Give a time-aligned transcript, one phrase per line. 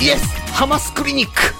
[0.00, 1.54] イエスハマスクリニック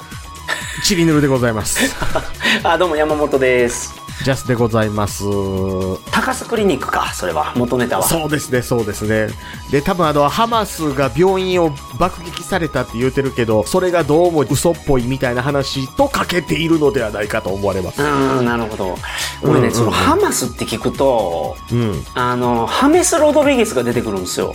[0.85, 1.95] チリヌルでございます。
[2.63, 3.95] あ、どうも山本です。
[4.25, 5.25] ジャスでございます。
[5.25, 7.53] 高須クリニックか、それは。
[7.57, 8.07] 元ネタは。
[8.07, 9.29] そうですね、そうですね。
[9.71, 18.03] で、多分あの、ハマスが病院を爆撃されたって言うてるけど、それがどうも嘘っぽいみたいな話とかけているのではないかと思われます。
[18.03, 18.99] うーん、なるほど。
[19.43, 22.07] 俺ね、うんそのハマスって聞くと、うん。
[22.15, 24.55] あの、ハメス・ロドリゲスが出てくるんですよ。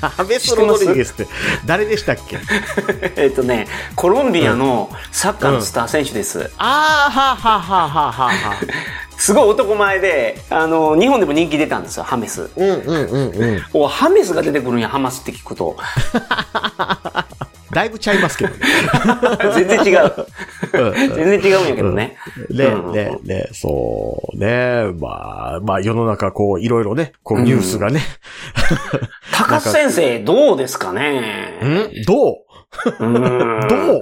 [0.00, 1.26] ハメス・ロドリゲスって
[1.66, 2.38] 誰でしたっけ？
[3.16, 3.66] えっとね、
[3.96, 6.50] コロンビアのサッカーのスター選手です。
[6.58, 8.32] あーはははははは。
[9.16, 12.48] すごい男前で、あの、日本でも人気出たんですよ、ハメス。
[12.56, 13.62] うんうんうんうん。
[13.74, 15.76] お、ハメスが出てくるんや、ハマスって聞くと。
[17.72, 18.60] だいぶちゃいますけどね。
[19.54, 20.26] 全然違う。
[21.14, 22.16] 全然違うんやけどね。
[22.50, 24.92] ね、うんね、ね、そうね。
[24.98, 28.00] まあ、まあ世の中こう、いろいろね、こうニュースがね。
[29.32, 31.60] 高須先生、どうですかね？
[31.62, 32.04] ん？
[32.06, 32.36] どう？
[32.98, 34.00] どう？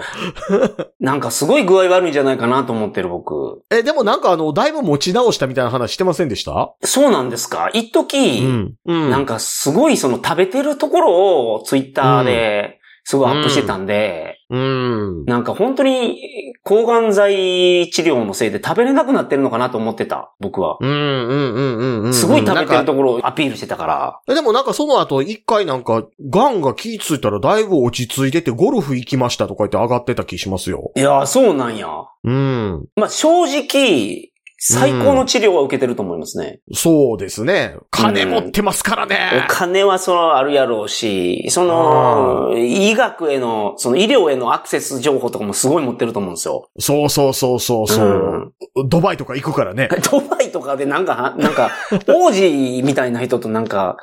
[1.00, 3.62] なんかすごい具合悪いんじゃないかなと思ってる僕。
[3.70, 6.74] え、でもなんかあの、だいぶ持ち直したみたいな話してませんでした？
[6.82, 8.74] そうなんですか一時、ん。
[8.84, 9.10] うん。
[9.10, 12.77] なんかすごいその食べてるところをツイッターで
[13.08, 15.24] すごいアップしてたんで、うん。
[15.24, 20.76] なんか本当に抗がん剤治療のせいで食べれなくなってるのかなと思ってた、僕は。
[20.78, 22.12] うん、うん、うん、うんうん。
[22.12, 24.20] すごい食べてるところをアピールしてたから。
[24.28, 30.92] えでもなんかその後一回なんか、ガンが気ついたらだいぶ落ち着いててゴルフ行きましたとか言って上がってた気しますよ。
[30.94, 31.88] いやー、そうなんや。
[32.24, 32.84] うん。
[32.94, 34.27] まあ、正直、
[34.60, 36.60] 最高の治療は受けてると思いますね。
[36.74, 37.76] そうですね。
[37.90, 39.44] 金持ってますからね。
[39.46, 46.68] お金はそのあるやろうし、その、医学への、その医療へのアクセス情報とかもすごい持ってると思うんですよ。
[46.80, 48.52] そうそうそうそうそう、
[48.88, 49.88] ドバイとか行くからね。
[50.10, 51.70] ドバイとかでなんか、なんか、
[52.08, 53.96] 王子みたいな人となんか、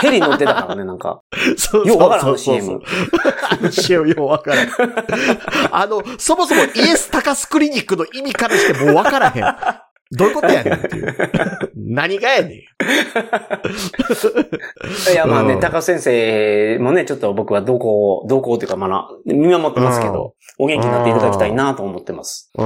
[0.00, 1.22] ヘリ乗ってたからね、なんか。
[1.56, 2.80] そうようわからんの、そうそう CM。
[3.50, 4.68] あの CM ようわからん。
[5.70, 9.44] あの、そもそもイエスタカスクリニックの意味からしてもうわからへん。
[10.12, 11.16] どういうことやねんっていう。
[11.76, 12.50] 何がやねん。
[15.12, 22.50] いや、まあね、うん高須先生もね、ちょっと僕は動向、動向というか、まだ、見守ってますけど、お元気になっていただきたいなと思ってます。
[22.58, 22.64] う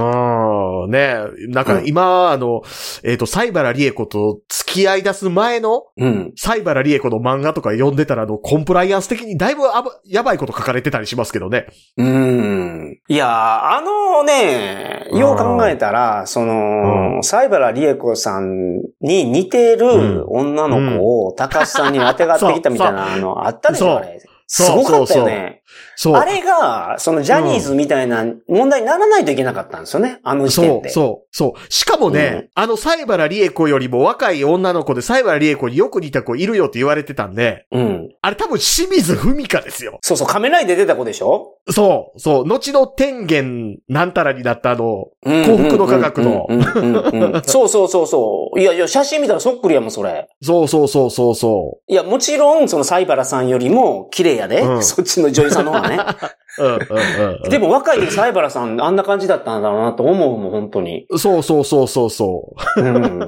[0.87, 1.15] ん、ね
[1.49, 2.63] なんか今、あの、
[3.03, 6.33] えっ、と、サイバラリエコと付き合い出す前の、うん。
[6.35, 9.61] サイバラリエコの漫画とか読んでたら、あの、コンプライアンス的にだいぶ
[10.05, 11.67] やばいこと書かれてたりしますけどね。
[11.97, 12.99] うーん。
[13.07, 24.21] いや、あのね、よう考えたら、その、うサイバラリエコさんに似てる女の子を高須さんに当てがってきたみたいな のあったでしょ、あれ。
[24.47, 25.61] すごかったよね。
[25.95, 26.15] そう。
[26.15, 30.89] あれが、そのジャニーズみたいな問題にならないといけなかったんですよね、あの時点そう、で。
[30.89, 31.73] そう、そう。
[31.73, 38.09] しかもね、うんあのサイバラリエコよりも若い女の子でサイバラリエコによく似た子いるよって言われてたんで、うん。
[38.21, 39.99] あれ多分清水文香ですよ。
[40.01, 41.57] そうそう、仮面ライダー出てた子でしょ？
[41.69, 42.45] そう、そう。
[42.45, 46.47] 後の天元なんたらになったあの、幸幸福の科学の
[47.45, 48.59] そうそうそうそう。
[48.59, 50.27] いやいや、写真見たらそっくりやもん、それ。
[50.41, 54.61] そうそうそうそうそいや、もちろん、そのサイバラさんよりも綺麗やで。
[54.61, 55.97] うん そっちの女優さんの方がね。
[55.97, 56.35] う。
[56.57, 57.49] うんうんうんうん。
[57.49, 61.05] でも若い時サイバラさんあんな感じだったんだろうなと思うもん、本当に。
[61.17, 62.95] そうそうそうそうそうん。
[62.95, 63.27] う。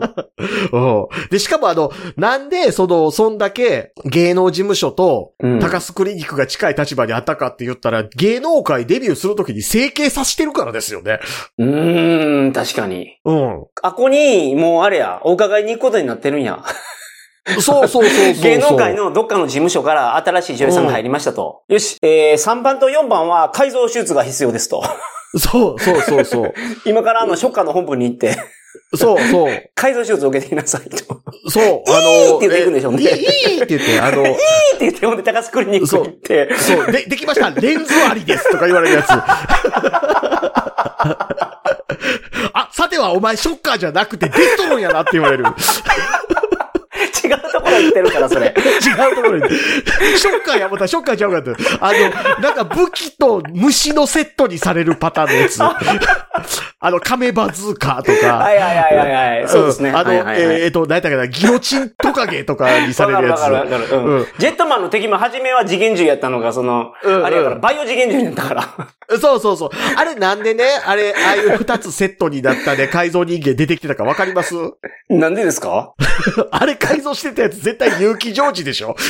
[0.72, 1.08] うん。
[1.30, 11.20] で、しかもあの、なんで、その、そんだけ芸能事務所とうん高須クリニックが近い立場にあったかって言ったら、芸能界デビューするときに整形させてるからですよね。
[11.58, 13.18] うーん、確かに。
[13.26, 13.66] うん。
[13.82, 16.64] あこに、もうあれや、お伺いに行くことになってるんや。
[17.60, 18.44] そうそうそうそう。
[18.44, 21.64] 芸能界のどっかの事務所から新しい女優さんが入りましたと。
[21.68, 24.84] よし、えー、3番と4番は改造手術が必要ですと。
[25.38, 26.54] そうそうそうそう。
[26.86, 28.38] 今からあの、ショッカーの本部に行って、
[28.96, 29.70] そうそう。
[29.76, 30.98] 改造手術を受けてきなさいと。
[31.50, 31.84] そう。
[31.88, 34.38] あの、いいって言っていくんでしょうねえいいいいって言って、あの、 って
[34.80, 39.10] 言って、ほんで高須クリニック行って、そう、で、できましたレンズ割りですとか言われるやつ。
[42.54, 45.46] あ、さてはお前ショッカーじゃなくてデストロンやなって言われる。
[47.28, 48.48] 違うところ行ってるから、それ。
[48.56, 49.50] 違うところに。
[49.50, 51.52] ショッカーや思ったらショッカーちゃうかった。
[51.86, 55.60] あの、なんか武器と虫のセットにされるパターンのやつ。
[56.80, 58.38] あの、カメバズーカーとか。
[58.38, 59.48] はいはいはいはいはい。
[59.50, 59.92] そうですね。
[59.92, 63.40] んあの、はいはいはいえっ、と、何やったかな、ギロチントカゲとかにされるやつ。
[63.42, 68.64] わかるわかるうんジェットマンの敵も初めは次元銃やったのが、その、うんうんあれやから、バイオ次元銃やったから。
[69.20, 69.70] そうそうそう。
[69.96, 74.54] あれなんでね、あれ、ああいう二つセットになったね、改造人間出てきてたかわかります？
[75.10, 75.94] なんでですか？
[76.52, 78.96] あれ改造してたやつ絶対結城ジョージでしょ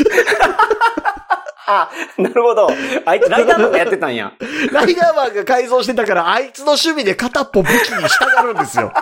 [1.70, 2.70] あ、なるほど。
[3.06, 4.32] あいつライダーとかやってたんや。
[4.72, 8.94] ライダーマンが改造してたから、あいつの趣味で片っぽ武器に従うんですよ。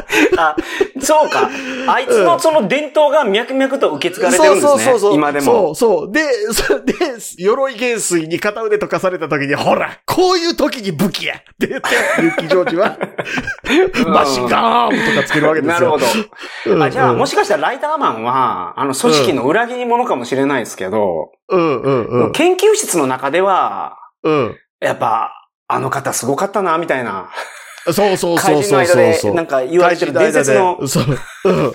[0.38, 0.56] あ、
[1.00, 1.50] そうか。
[1.86, 4.70] あいつのその伝統が脈々と受け継がれてるんですね。
[4.70, 5.14] そうそうそうそう。
[5.14, 5.44] 今でも。
[5.44, 6.12] そうそう。
[6.12, 6.22] で、
[6.52, 6.94] そ で、
[7.38, 11.88] 鎧元帥に片腕とかされた時に、ほら、こういう時に武器やって言って、
[12.22, 12.96] ユキジョージは、
[14.06, 15.74] マシンガーンとかつけるわけですよ。
[15.74, 16.06] なるほど。
[16.66, 22.32] うんあじゃあ、うんもしかしたらライターマンは、あの、組織の裏切り者かもしれないですけど、うんうんうん。
[22.32, 24.56] 研究室の中では、うん。
[24.80, 25.32] やっぱ、
[25.68, 27.30] あの方すごかったな、みたいな。
[27.90, 29.34] そうそうそうそうそうそう。
[29.34, 31.04] なんか言われてる伝説の、そう。
[31.04, 31.72] うん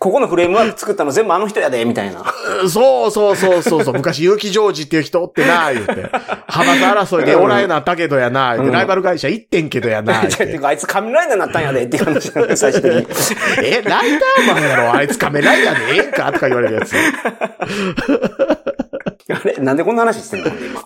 [0.00, 2.24] ここのフレームワーク作ったの全部あの人やで、みたいな。
[2.68, 3.94] そうそうそうそうそう。
[3.94, 5.92] 昔、結城ジョージっていう人おってな、言って。
[5.92, 8.66] 派閥争いでおらんようになったけどやな、言って。
[8.66, 10.58] うんライバル会社行ってんけどやな、 言ってて。
[10.58, 13.06] か、あいつ仮面ライダーになったんやで、っていう話なんで、最終的に。
[13.64, 16.94] え、ライターマンやろあいつ仮面ライダーでええんかとか言われるやつ。
[19.30, 20.46] あれなんでこんな話してんの？
[20.48, 20.82] 今。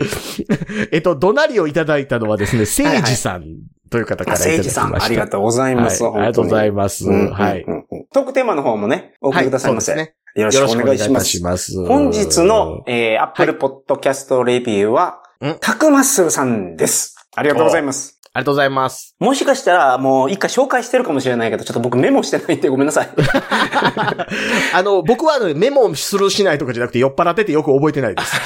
[0.92, 3.44] えっと、怒鳴りをいただいたのはですね、聖治さん
[3.90, 4.64] という方からいただきました。
[4.64, 6.02] 聖治さん、ありがとうございます。
[6.02, 7.06] はいありがとうございまます。
[7.06, 7.62] うんはい。
[7.62, 9.92] うんうんトークテーマの方もね、お送りくださいませ。
[9.92, 10.42] はいそうですね。
[10.42, 11.42] よろしくお願いします。
[11.42, 17.16] ます本日の、えー、Apple Podcast レビューはうん、タクマッスルさんです。
[17.34, 18.19] ありがとうございます。
[18.32, 19.16] ありがとうございます。
[19.18, 23.08] もしかしたら、もう一回紹介してるかもしれないけど、ちょっと僕メモしてないんでごめんなさい。
[24.72, 28.36] あの、僕はあのメモするしないとかじゃなくて酔っ払っててよく覚えてないです。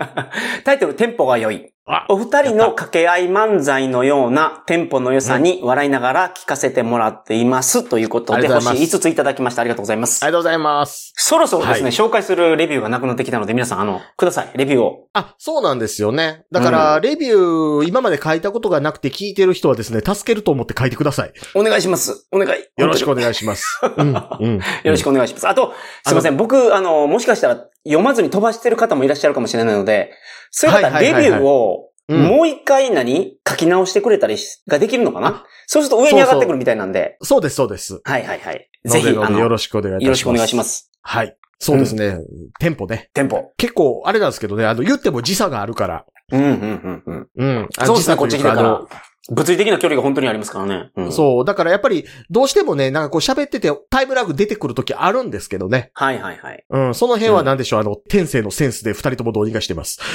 [0.64, 1.73] タイトル、テンポが良い。
[1.86, 7.86] あお二人の掛け合い漫才のようなテンポの良さに笑いながら聞かせてもらっています。
[7.86, 9.60] ということで、星5ついただきました。
[9.60, 10.32] ありがとうございますあり。
[10.32, 11.12] がとうございます。
[11.14, 14.50] そろそろですね、はい紹介するレビューがなくなってきたので、皆さん、あの、ください。
[14.54, 15.08] レビューを。
[15.12, 16.46] あ、そうなんですよね。
[16.50, 21.32] だから、レビュー、今まで書いたことがなくて聞いてる人はですね、助けると思って書いてください。
[21.54, 22.26] お願いします。
[22.32, 22.64] お願い。
[22.78, 23.80] よろしくおい願いします。
[23.82, 24.54] うん、うん。
[24.56, 25.48] よろしくお願いします。
[25.48, 25.74] あと、
[26.06, 26.38] すいません。
[26.38, 30.12] 僕、あの、もしかしたら読まずに飛ばしてる方もいらっしゃるかもしれないので、
[30.56, 35.46] そういう方、レビューを、うんもう一回何書き直してくれたりしができるのかな？
[35.66, 37.16] そうすると上に上がってくるみたいなんで。
[37.22, 38.02] そうです、そうです。
[38.04, 38.68] はいはいはい。
[38.84, 40.08] ぜひ、よよろしくお願いいたします。
[40.10, 40.90] ろしくお願いします。
[41.00, 41.34] はい。
[41.58, 42.18] そうですね。
[42.60, 43.08] テンポね。
[43.14, 43.52] テンポ。
[43.56, 46.04] 結構、あれなんですけどね、あの、言っても時差があるから。
[46.30, 47.28] うん、うん、うん、うん。
[47.36, 47.68] うん。
[47.78, 48.82] あそうですね、こっち来てから。
[49.30, 50.90] 物理的な距離が本当にありますからね。
[50.96, 51.44] うん、そう。
[51.44, 55.90] だからやっぱり、どうしてもね、なんかこう喋ってて、タイムラグ出てくるときあるんですけどね。
[55.94, 56.64] はいはいはい。
[56.68, 56.94] うん。
[56.94, 59.98] その辺は何でしょう、あの、天性のセンスで二人ともどうにかしてます。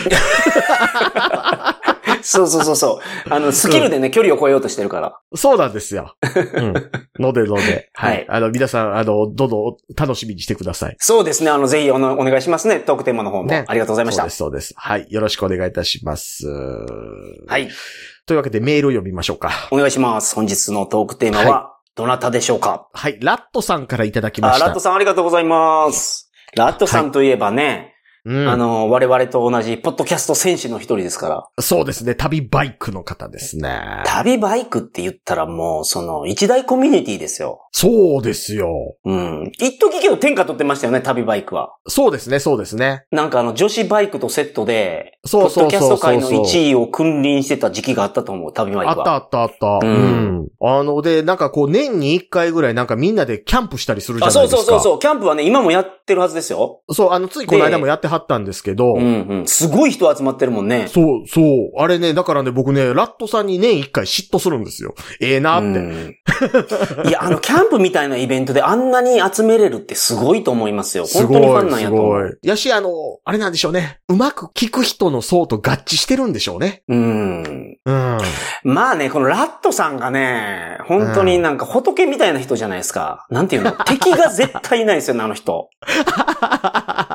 [2.21, 3.33] そうそうそうそう。
[3.33, 5.19] あの、スキルでね、距離を超えようとしてるから。
[5.35, 6.15] そうなんですよ。
[6.53, 6.73] うん。
[7.19, 7.89] のでので。
[7.93, 8.25] は はいい。
[8.27, 10.95] あの、皆さん、あの、どんどん楽しみにしてください。
[10.99, 11.49] そうですね。
[11.49, 12.79] あの、ぜひおのお願いしますね。
[12.79, 13.49] トークテーマの方も。
[13.49, 14.31] ねありがとうございましたそうで。
[14.31, 14.73] す、そうです。
[14.75, 15.07] はい。
[15.09, 16.47] よろしくお願いいたします。
[17.47, 17.69] はい。
[18.29, 19.49] というわけでメールを読みましょうか。
[19.71, 20.35] お願いします。
[20.35, 22.87] 本日のトークテーマは、どなたでしょうか？
[22.93, 23.17] はい。
[23.19, 24.65] ラットさんからいただきまあ、した。
[24.65, 26.31] ラットさんありがとうございます。
[26.55, 31.63] ラットさんといえばね、うん、あの、我々と同じ、ポッドキャスト戦士の一人ですから。
[31.63, 32.15] そうですね。
[32.15, 34.03] 旅バイクの方ですね。
[34.05, 37.67] 旅バイクって言ったらもう、その、一大コミュニティですよ。
[37.71, 38.95] そうですよ。
[39.05, 39.51] うん。
[39.59, 41.75] 一時けど天下取ってましたよね、旅バイクは。
[41.87, 43.05] そうですね、そうですね。
[43.11, 49.13] なんかあの、女子バイクとセットで、そうそうそうポッドキャスト界の1位を君臨してた時期があったと思う、旅バイクは。
[49.15, 49.87] あったあったあった。
[49.87, 49.95] ううん
[50.43, 50.47] ん。
[50.61, 54.57] あの、で、なんかこう、年に一回ぐらいなんかみんなでキャンプしたりするじゃあ、ないですか。
[54.57, 54.99] そうそうそうそう。
[54.99, 56.81] キャンプはね、今もやってるはずですよ。
[56.91, 59.47] そう、あの、ついこの間もやってはったんですけど、うんうん。
[59.47, 60.87] すごい人集まってるもんね。
[60.89, 61.45] そう、そう。
[61.77, 64.95] あれね、だからね、僕ね、ラットさんに年一回嫉妬するんですよ。
[65.21, 65.67] ええなって。
[65.67, 66.15] うん
[67.05, 71.05] いや、あの、キャンプみたいなイベントであんなに集めれるってすごいと思いますよ。
[71.05, 72.39] すごい、本当にファンなんやすと思ごう。
[72.41, 72.47] い。
[72.47, 72.89] やし、あの、
[73.25, 73.99] あれなんでしょうね。
[74.07, 76.83] うまく聞く人の層と合致してるんでしょうね。
[76.87, 77.77] うん。
[77.85, 78.17] うん。
[78.63, 83.25] まあね、このラットさんがね、本当になんか仏みたいな人じゃないですか。
[83.29, 83.71] なんていうの？
[83.71, 85.69] 敵が絶対いないですよね、あの人。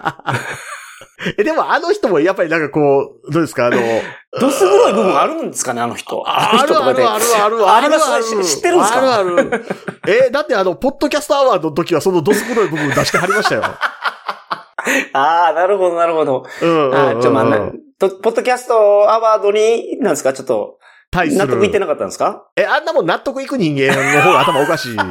[1.38, 3.66] え、でもあの人もやっぱりなんかこう、どうですか？
[3.66, 3.76] あの、
[4.40, 6.22] どす黒い部分あるんですかね、あの人。
[6.26, 8.98] あの人とかでるあるあるあるある ある知ってるんですか？
[9.18, 9.64] あるある。
[10.06, 13.62] え、だってあの、ポッドキャストアワードの時はそのどす黒い部分出してはりましたよ。
[15.14, 16.44] ああ、なるほど、なるほど。
[16.60, 16.94] うんうん。
[16.94, 17.58] あーちょ、まあ、な
[17.98, 18.74] とポッドキャスト
[19.10, 20.78] アワードに、なんですか、ちょっと。
[21.16, 22.42] 納得いってなかったんですか？
[22.56, 25.04] え、あんなもん納得いく人間の方が頭おかしいか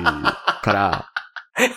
[0.66, 1.06] ら。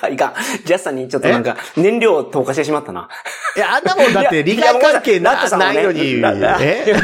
[0.01, 0.35] あ いかん。
[0.65, 3.09] ジャスさんにちょっとなんか、燃料を投下してしまったな。
[3.57, 6.21] いや、あんなもんだって利害関係ないやいやごめんなさいラットさんはねないのに。
[6.21, 6.95] ララえ？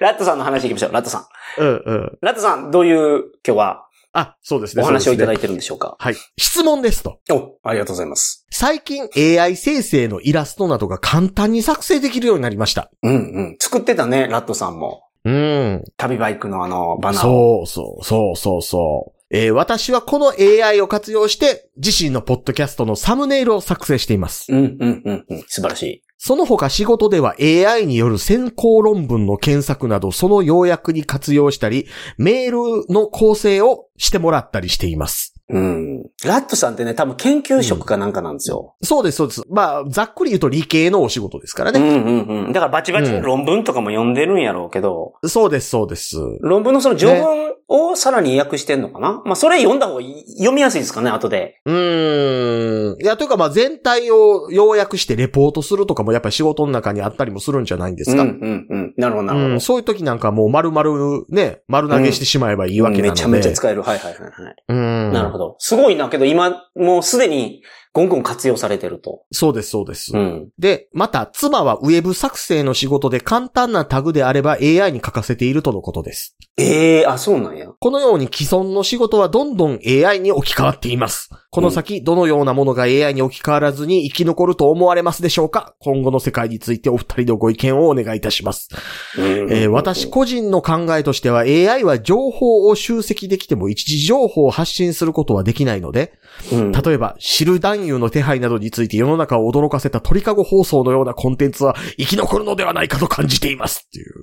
[0.00, 1.26] ラットさんの話行きましょう、ラットさん。
[1.58, 2.18] うんうん。
[2.20, 3.82] ラットさん、どういう、今日は、
[4.12, 4.82] あ、そうですね。
[4.82, 5.96] お話をいただいいてるんでしょうか？
[5.98, 6.14] はい。
[6.38, 7.18] 質問ですと。
[7.30, 8.46] お、ありがとうございます。
[8.50, 12.90] 最近 AI 生成のイラストなどが簡単に作成できるようになりました。
[13.02, 13.16] うんう
[13.52, 13.56] ん。
[13.60, 15.02] 作ってたね、ラットさんも。
[15.26, 15.84] うん。
[15.98, 17.66] 旅バイクのあの、バナーを。
[17.66, 19.15] そうそう、そうそうそう。
[19.30, 24.52] えー私はこの AI を活用して、自身のポッドキャストのサムネイルを作成しています。
[24.52, 25.44] うんうんうんうん。
[25.48, 26.02] 素晴らしい。
[26.18, 31.86] その他仕事では AI による先行論文の検索などその要約に活用したり、
[32.18, 35.35] メールの構成をしてもらったりしています。
[35.48, 36.02] うん。
[36.24, 38.74] ラットさんってね、多分研究職かなんかなんですよ。
[38.82, 39.42] そうです、そうです。
[39.48, 41.80] まあ、ざっくり言うと理系のお仕事ですからね。
[41.80, 42.52] うんうんうん。
[42.52, 46.16] だからバチバチに論文とかも読んでるんやろうけど、そうです、そうです。
[46.40, 51.60] 論文のその序文をさらに訳してんのかな、まあそれ読んだ方がい読みやすいですかね、後で。
[51.64, 53.02] うーん。
[53.02, 58.22] いや、というかまあ全体を要約してレポートするとかもやっぱり仕事の中にあったりもするんじゃないんですか。
[58.22, 58.94] うんうんうん。
[58.96, 59.52] なるほどなるほど。
[59.52, 63.10] うん、そういう時なんかもう丸々ね、丸投げしてしまえばいいわけなので。
[63.10, 63.82] めちゃめちゃ使える。
[63.82, 64.56] はいはいはいはい。
[64.68, 65.12] うん。
[65.12, 65.35] なるほど。
[65.58, 67.62] すごいんだ、けど今、もうすでに、
[67.96, 69.22] ゴンゴン活用されてると。
[69.32, 70.14] そうです、そうです。
[70.14, 70.48] うん。
[70.58, 76.36] で、また、妻はウェブ作成の仕事で簡単なタグであれば AI に書かせているとのことです。
[76.58, 77.68] ええあ、そうなんや。
[77.78, 81.30] このように既存の仕事はどんどん AI に置き換わっています。
[81.50, 85.74] この先、どのようなものが AI に置き換わらずに生き残ると思われますでしょうか？
[85.78, 88.68] 今後の世界についてお二人のご意見をお願いいたします。
[89.16, 96.12] えー私個人の考えとしては AI は情報を集積できても一時情報を発信することはできないので、
[96.52, 104.22] うん、例えば、知る男優の手配などについて世の中を驚かせた鳥かご放送のようなコンテンツは生き残るのではないかと感じていますっていう。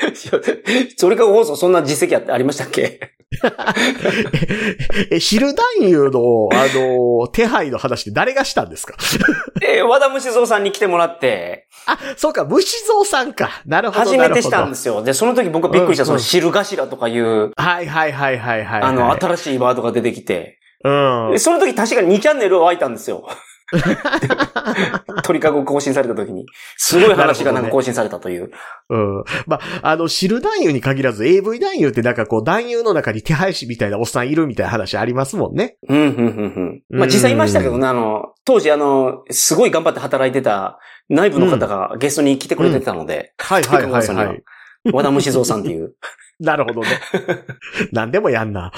[0.96, 3.00] それか放送そんな実績あってありましたっけ？
[5.10, 8.96] え、知る男優の、あの、手配の話って誰がしたんですか？
[9.62, 13.62] えー和田虫蔵さんに来てもらって、あ、そうか、虫蔵さんか。
[13.66, 14.00] なるほど。
[14.00, 15.02] 初めてしたんですよ。
[15.02, 18.82] で、その時僕はびっくりした、うんその汁頭とかいう、はいはいはいはいはい。
[18.82, 21.38] あの、新しいワードが出てきて、うんで。
[21.38, 23.26] その時確かに2チャンネル湧いたんですよ。
[25.22, 26.44] 鳥かご更新された時に。
[26.76, 28.50] すごい話がなんか更新されたという。
[28.88, 29.24] うん。
[29.46, 35.76] まあ、あの、知る男優に限らず AV 男優ってなんかこう男優の中に手配師みたいなおっさんいるみたいな話ありますもんね。
[35.88, 36.98] うん、うん、うん、うん。
[36.98, 44.14] まあ、実際いましたけどね、あの、当時あの、すごい頑張って働いてた内部の方がゲストに来てくれてたので、はいはいはいは。
[44.14, 44.42] はい
[44.92, 45.94] 和田虫蔵さんっていう。
[46.40, 46.88] なるほどね。
[47.92, 48.72] 何でもやんな。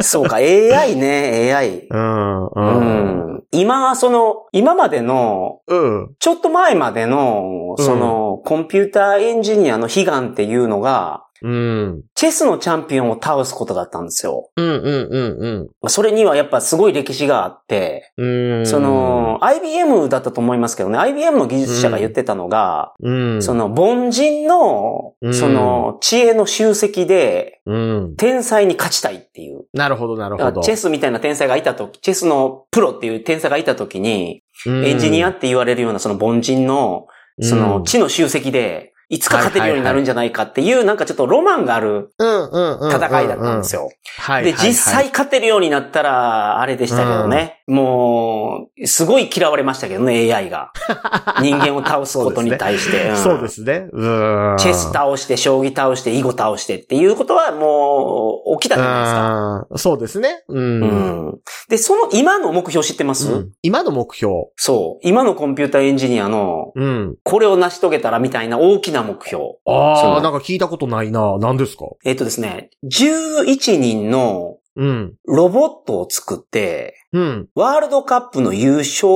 [0.00, 1.86] そうか、AI ね、AI。
[1.88, 2.50] うん、う。
[2.56, 3.42] うんん。
[3.52, 6.14] 今、その、今までの、うん。
[6.18, 12.02] ちょっと前までの、その、コンピューターエンジニアの悲願っていうのが、うん。
[12.14, 14.50] チェスのチャンピオンを倒すことだったんですよ。
[14.56, 18.58] うん、うん、うん、それにはやっぱすごい歴史があって、うん。
[18.60, 18.66] うん。
[18.66, 23.42] そ、の、IBM だったと思いますけどね、IBM の技術者が言ってたのが、うん。
[23.42, 28.16] その、凡人のう、んその、知恵の集積で、うん。
[28.16, 29.66] 天才に勝ちたいっていう。
[29.74, 30.62] なるほど、なるほど。
[30.62, 37.06] チェスみたいな天才がいたとき、チェスのプロっていう天才がいたときに、エンジニアって言われるようなその凡人の、
[37.42, 42.90] その知の集積で、いつか勝てるようになるんじゃないかっていう、なんかちょっとロマンがあるうん、うん、うん。
[42.90, 43.84] 戦いだったんですよ。
[43.84, 43.90] よ。
[44.18, 44.44] はい。
[44.44, 47.62] で、はい実際、勝てるようになったら、あれでしたけどね。
[47.66, 50.72] もう、すごい嫌われましたけどね、AI が。
[51.40, 53.10] 人間を倒すことに対して。
[53.10, 53.88] んそうですね。
[53.92, 54.56] うん。
[54.58, 59.66] チェス倒して、将棋倒して、囲碁倒してっていうことはもう、起きたじゃないですか。
[59.70, 60.44] うんそうですね。
[60.48, 60.80] うん。
[60.82, 61.38] うん。
[61.68, 64.32] で、その今の目標知ってます、うん今の目標。
[64.56, 65.06] そう。
[65.06, 67.16] 今のコンピューターエンジニアの、うん。
[67.22, 69.44] これを成し遂げたらみたいな大きな目標。
[69.66, 71.38] ああ、なんか聞いたことないな。
[71.38, 71.86] 何ですか？
[72.04, 75.14] えっとですね、11人のうん。
[75.24, 77.48] ロボットを作って、うん。
[77.54, 79.06] ワールドカップの優勝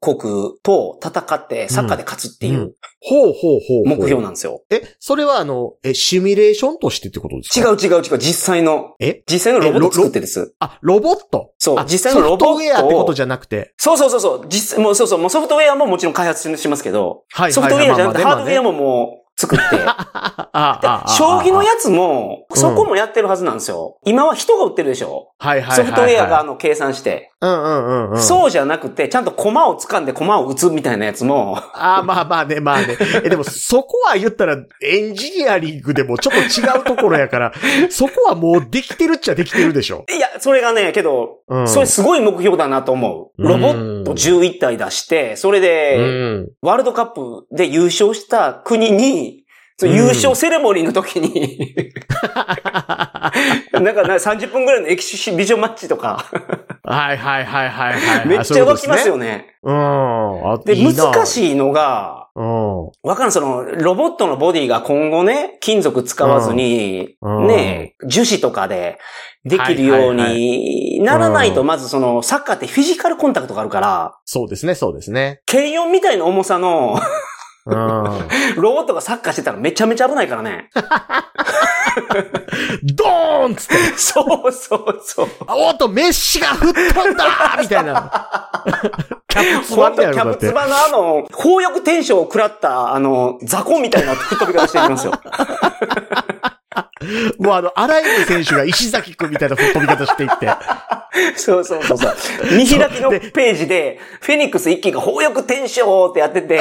[0.00, 2.72] 国と戦ってサッカーで勝つっていううん
[3.04, 3.86] ほうほうほう。
[3.86, 4.62] 目標なんですよ。
[4.70, 7.68] え、それはあの、え、シミュレーションとしてってことですか？
[7.68, 9.22] 違う違う違う、実際の、え？
[9.30, 10.54] 実際のロボットを作ってです。
[10.60, 11.52] あ、ロボット？
[11.58, 13.74] そうあ実際のロボットをソフトウェアってことじゃなくて？
[13.76, 19.64] そうそうそうそう、実際、もうそうそう、もうソフトウェアももちろん開発しますけど、はいソフトウェアじゃなくてハードウェアももう作って、
[21.18, 23.96] 将棋のやつも、うんそこもやってるはずなんですよ。
[24.04, 25.86] 今は人が売ってるでしょはいはいはいはい。
[25.86, 27.31] ソフトウェアがあの計算して。
[27.42, 28.22] うんうんうんうん。
[28.22, 32.96] そうじゃなくて、ちゃんと駒を掴んで駒を打つみたいなやつも、ああ、まあまあね、まあね。
[33.24, 37.52] え、でも、そこは言ったら、エンジニアリングでもちょっと違うところやから、
[37.90, 40.04] そこはもうできてるっちゃできてるでしょ。
[40.14, 41.68] いや、それがね、けど、うん。
[41.68, 43.42] それすごい目標だなと思う。
[43.42, 46.48] ロボット11体出して、それうで、ん。
[46.62, 49.41] ワールドカップで優勝した国に、
[49.82, 51.74] その優勝セレモニーの時に、
[53.72, 56.24] なんかな30分ぐらいのエキシビジョンマッチとか、
[56.84, 58.28] はいはいはいはいはい。
[58.28, 59.26] めっちゃ湧きますよね。
[59.26, 59.56] ね。
[59.62, 60.52] うん。
[60.52, 62.86] あで、いいな難しいのが、うん。
[63.02, 68.98] わかんない、その、ロボットのボディが今後ね、金属使わずに、うんね、樹脂とかで
[69.44, 75.40] できるようにならないと、まずその、サッカーってフィジカルコンタクトがあるから、そうですね、そうですね。
[75.46, 77.00] 軽4みたいな重さの
[77.64, 77.74] うん。
[78.56, 80.70] ロボットがサッカーしてたらめちゃめちゃ危ないからね。
[82.82, 85.28] ドーンっつって、 そうそうそう。
[85.46, 88.10] あおっと、メッシが吹っ飛んだみたいな。
[89.28, 90.52] キャプツバキャプツ。
[90.52, 95.12] バのあの、法欲天章を食らった、あの、雑魚みたいな吹っ飛び方していきますよ。
[97.38, 100.48] もうあの、あらゆる選手が石崎くんみたいな吹っ飛び方していって。
[101.36, 102.12] そうそうそうそう。
[102.56, 106.60] 見開きのページで、フェニックス一機が法欲天章ってやってて、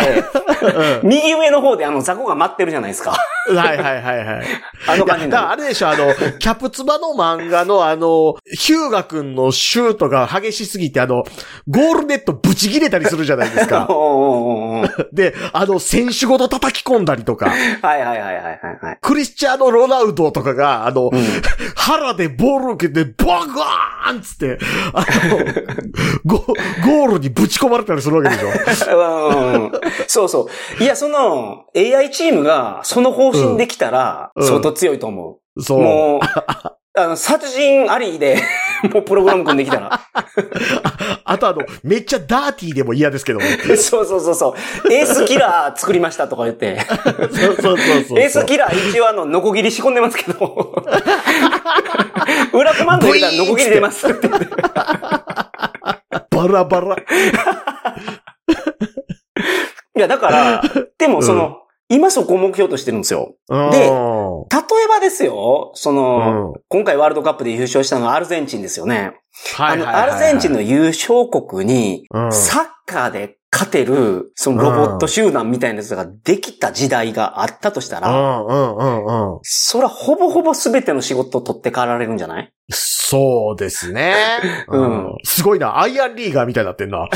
[1.04, 3.16] 右上の方であの雑魚が待ってるじゃないですか。
[3.48, 4.46] はいはいはいはい。
[4.88, 5.52] あのいやだから。
[5.52, 11.24] あれでしょ、あの、キャプツバの漫画のあの、ヒューガ君のシュートが激しすぎて、あの、
[11.68, 13.88] ゴールネットブチ切れたりするじゃないですか。
[15.14, 18.98] で、あの、選手ごと叩き込んだりとか、はいはいはいはいはいはい。
[19.02, 21.22] クリスチャーノ・ロナウドとかが、あの、うん
[21.76, 24.60] 腹でボール受けて、ボガーンっつって、
[24.94, 25.38] あの、
[26.26, 28.50] ゴゴールにぶち込まれたりするわけでしょ。
[28.50, 29.72] うん
[30.08, 30.84] そうそう。
[30.84, 35.62] いや、その、AI チームが、その方針できたら、うん相当強いと思う。
[35.64, 35.82] そう。
[35.82, 36.20] もう、
[36.94, 38.38] あの、殺人ありで、
[38.94, 40.02] もうプログラム組んできたら。
[41.24, 43.46] あとあの、めっちゃダーティーでも嫌ですけども。
[43.78, 44.94] そうそうそうそう。
[44.94, 46.80] エースキラー作りましたとか言って。
[47.32, 48.20] そうそうそうそう。
[48.20, 50.84] エースキラー一応あの、ノコギリ仕込んでますけど。
[52.52, 54.48] 裏コマンド入れたらノコギリ出ますって言って。
[56.30, 56.98] バラバラ。
[59.96, 60.64] いや、だから、
[60.98, 61.61] でもその、
[61.94, 63.36] 今そこを目標としてるんですよ。
[63.50, 63.90] で、例え
[64.88, 69.14] ばですよ、その、今回ワールドカップで優勝したのはアルゼンチンですよね。
[69.58, 79.40] あの、アルゼンチンの優勝国に、うんサッカーで勝てる、そのロボット集団みたいなやつができた時代があったとしたうら、んうんうんうん。
[79.44, 82.52] それはほぼほぼ全ての仕事を取って代わられるんじゃない？
[82.70, 84.14] そうですね。
[84.70, 85.80] うんすごいな。
[85.80, 87.08] アイアンリーガーみたいになってんな。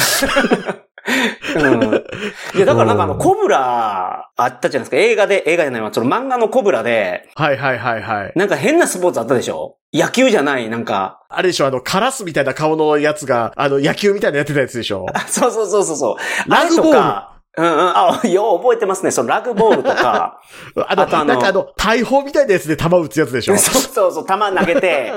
[1.56, 2.06] うん。
[2.56, 4.98] いや、だからなんかあの、コブラあったじゃないですか。
[4.98, 8.34] 映画で、映画じゃないわ、その漫画のコブラで、はいはいはいはい。
[8.36, 9.78] なんか変なスポーツあったでしょ？
[9.94, 11.22] 野球じゃない、なんか。
[11.30, 15.06] あれでしょ、あの、カラスみたいな顔のやつが、あの、野球みたいなやってたやつでしょ？
[15.14, 16.50] あそうそうそうそうそう。
[16.52, 17.92] ラグボールうんうん。
[17.96, 19.12] あ、よう覚えてますね。
[19.12, 20.42] そのラグボールとか。
[20.88, 23.58] あとあのなんかあの、大砲みたいなやつで弾撃つやつでしょ？
[23.58, 25.14] そ うそうそう、球投げて、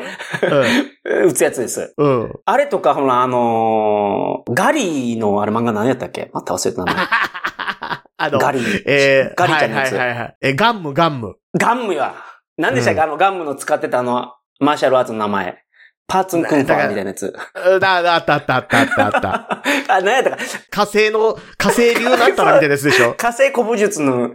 [1.05, 1.95] 打つやつです。
[1.97, 2.21] うん。
[2.23, 2.33] うん。
[2.45, 6.31] あれとか、ほら、あのーガリーのあれ漫画何やったっけ？
[6.33, 7.07] また忘れた名前。
[8.21, 8.83] あの、ガリー。
[8.87, 9.93] えー、ガリちゃんのやつ。
[9.93, 10.37] はいはいはいはい。
[10.43, 11.37] え、ガンムガンム。
[11.59, 12.15] ガンムや。
[12.57, 15.63] 何でしたっけ、あの、ガンムの使ってたあの、マーシャルアーツの名前。
[16.11, 17.35] パーツンクンファーみたいなやつ。
[17.67, 19.63] うんだ、あったあったあったあったあった。
[19.95, 20.39] あ、何やったか。
[20.71, 23.13] 火星の、火星流なんたらみたいなやつでしょ？
[23.21, 24.31] 火星古武術の、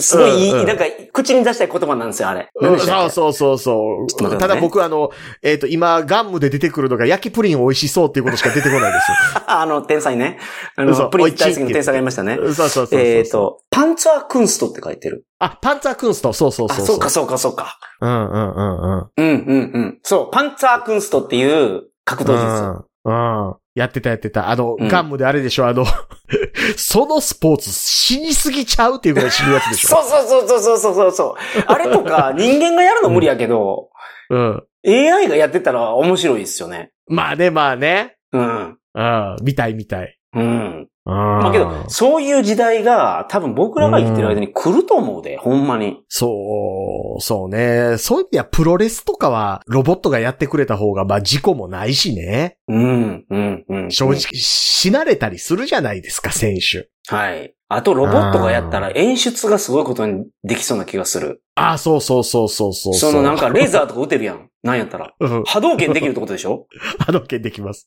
[0.00, 0.84] すごいうんうんなんか、
[1.14, 2.50] 口に出したい言葉なんですよ、あれ。
[2.60, 4.28] 何うんそうそうそうそう。
[4.30, 9.06] ねただ僕あの、えっ、と、今、ガンムで出てくるのが焼きプリン美味しそうっていうことしか出てこないです。
[9.48, 10.38] あの、天才ね。
[10.76, 12.36] あの、プリン大好きの天才がいましたね。
[12.36, 13.00] そうそうそうそう。
[13.00, 15.24] えっ、と、パンツァークンストって書いてる。
[15.38, 16.86] あ、パンツァークンスト、そうそうあ、そう。
[16.86, 17.78] そうか、そうか、そうか。
[18.00, 19.10] うんうんうんうん。
[19.16, 19.98] うん、うん、うん。
[20.02, 21.44] そう、パンツァークンストってい
[21.76, 22.80] う格闘術。
[23.04, 23.48] うん。
[23.48, 23.56] うん。
[23.74, 24.50] やってたやってた。
[24.50, 25.84] あの、うんガンムであれでしょ、あの、
[26.76, 29.88] そのスポーツ死にすぎちゃうっていうぐらい死ぬやつでしょ。
[29.88, 31.64] そ うそうそうそうそうそうそう。
[31.66, 33.90] あれとか、 人間がやるの無理やけど、
[34.30, 34.62] うん。
[34.86, 36.92] AI がやってたら面白いですよね。
[37.06, 38.16] まあね、まあね。
[38.32, 38.78] うん。
[38.94, 39.36] うん。
[39.42, 40.18] 見たい見たい。
[40.34, 40.88] うん。
[41.06, 41.14] うん。
[41.14, 46.00] まあけど、そういう時代が多分僕らが生きてる間に来ると思うで、ほんまに。
[46.08, 47.98] そう、そうね。
[47.98, 52.56] そういう意味ではプロレスとかはロボットがやってくれた方が、まあ事故もないしね。
[52.68, 53.90] うん、うん、うん。
[53.90, 56.88] 正直、死なれたりするじゃないですか、選手。
[57.08, 57.54] はい。
[57.68, 61.42] あと、ロボットがやったら演出がすごいことにできそうな気がする。
[61.56, 62.94] ああ、そうそうそうそうそう。
[62.94, 64.48] そのなんかレーザーとか撃てるやん。
[64.62, 65.12] なんやったら。
[65.20, 65.44] うん。
[65.44, 66.66] 波動拳できるってことでしょ？
[67.06, 67.86] あの件できます。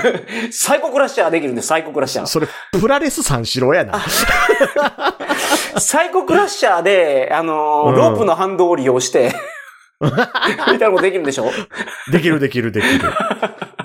[0.50, 2.26] サイコクラッシャーできるんで、サイコクラッシャー。
[2.26, 3.98] それ、プラレス三四郎やな。
[5.78, 9.32] サイコクラッシャーで、あのーうんロープの反動を利用して、
[10.02, 11.50] みたいなことできるんでしょ？
[12.12, 13.00] できるできるできる。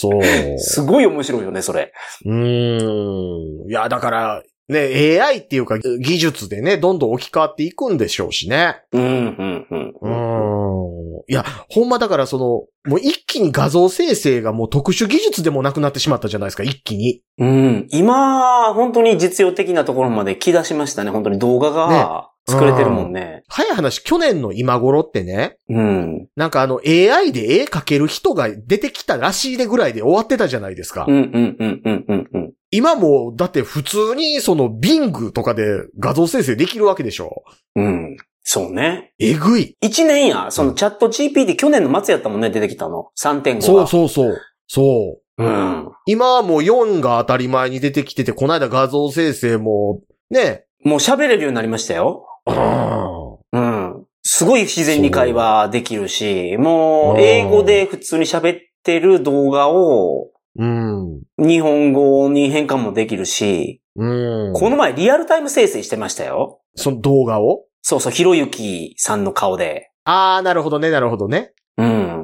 [0.00, 0.58] そう。
[0.58, 1.92] すごい面白いよね、それ。
[2.24, 3.68] うーん。
[3.68, 8.80] いや、だから、ね、AI っていうか技術でね、どんどん置き換わっていくんでしょうしね。
[8.92, 9.94] うん、うん、うん。
[10.00, 11.24] うーん。
[11.26, 17.22] いや、ほんまだからその、もう一気に画像生成がもう特殊技術でもなくなってしまったじゃないですか、一気に。
[17.38, 17.88] うん。
[17.90, 21.10] 今、本当に実用的なところまで来出しましたね。
[21.10, 23.44] 本当に動画が作れてるもんね。
[23.48, 26.28] 早い話、去年の今頃ってね、うん。
[26.36, 31.04] なんかあの AI で絵描ける人が出てきたらしいでぐらいで終わってたじゃないですか。
[31.06, 32.52] うん、うん、うん、うん、うん、うん。
[32.70, 35.64] 今もう、だって普通にその Bing とかで
[35.98, 37.44] 画像生成できるわけでしょ。
[37.76, 38.16] うん。
[38.42, 39.12] そうね。
[39.18, 39.76] えぐい。
[39.82, 43.10] 一年や、そのチャット GPT 去年の末やったもんね、出てきたの。
[43.22, 43.62] 3.5が。
[43.62, 44.40] そうそうそう。
[44.66, 45.44] そう。
[45.44, 45.90] うん。
[46.06, 50.64] 今はもう4が当たり前に出てきてて、この間画像生成も、ね。
[50.84, 52.26] もう喋れるようになりましたよ。
[52.50, 54.04] あうん。
[54.22, 61.22] すすごい自然に会話できるし、もう、英語で普通に喋ってる動画を、うん。
[61.38, 64.52] 日本語に変換もできるし、うん。
[64.52, 66.60] この前リアルタイム生成してましたよ。
[66.76, 67.64] その動画を？
[67.82, 69.90] そうそう、ひろゆきさんの顔で。
[70.04, 71.52] ああ、なるほどね、なるほどね。
[71.76, 72.17] うん。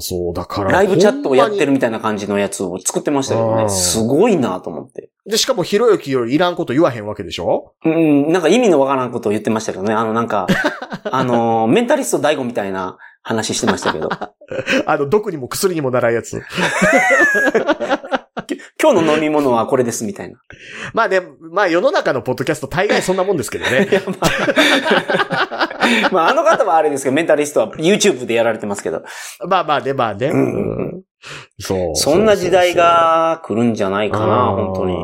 [0.00, 0.70] そう、だから。
[0.72, 1.66] ライブチャットをやってる。
[1.66, 3.62] るみたいな感じのやつを作ってましたけどね。
[3.62, 5.10] うんすごいなと思って。
[5.26, 7.72] で、しかもひろゆきよりいらんこと言わへんわけでしょ？
[7.84, 9.94] うん、なんか意味のわからんことを言ってましたけどね。
[9.94, 10.46] あの、なんか、
[11.10, 14.08] あの、メンタリスト大悟みたいな話してましたけど。
[14.86, 16.42] あの、毒にも薬にもならんやつ。
[18.80, 20.36] 今日の飲み物はこれですみたいな。
[20.92, 23.88] まあね、まあ世の中のポッドキャスト大概そんなもんですけどね。
[24.06, 24.28] ま
[25.50, 25.63] あ、
[26.12, 29.02] あの方はあれですけど、メンタリストは YouTube でやられてますけど。
[29.48, 30.28] まあまあね、まあね。
[30.28, 31.02] うんうん
[31.58, 31.96] そう。
[31.96, 34.94] そんな時代が来るんじゃないかな、本当に。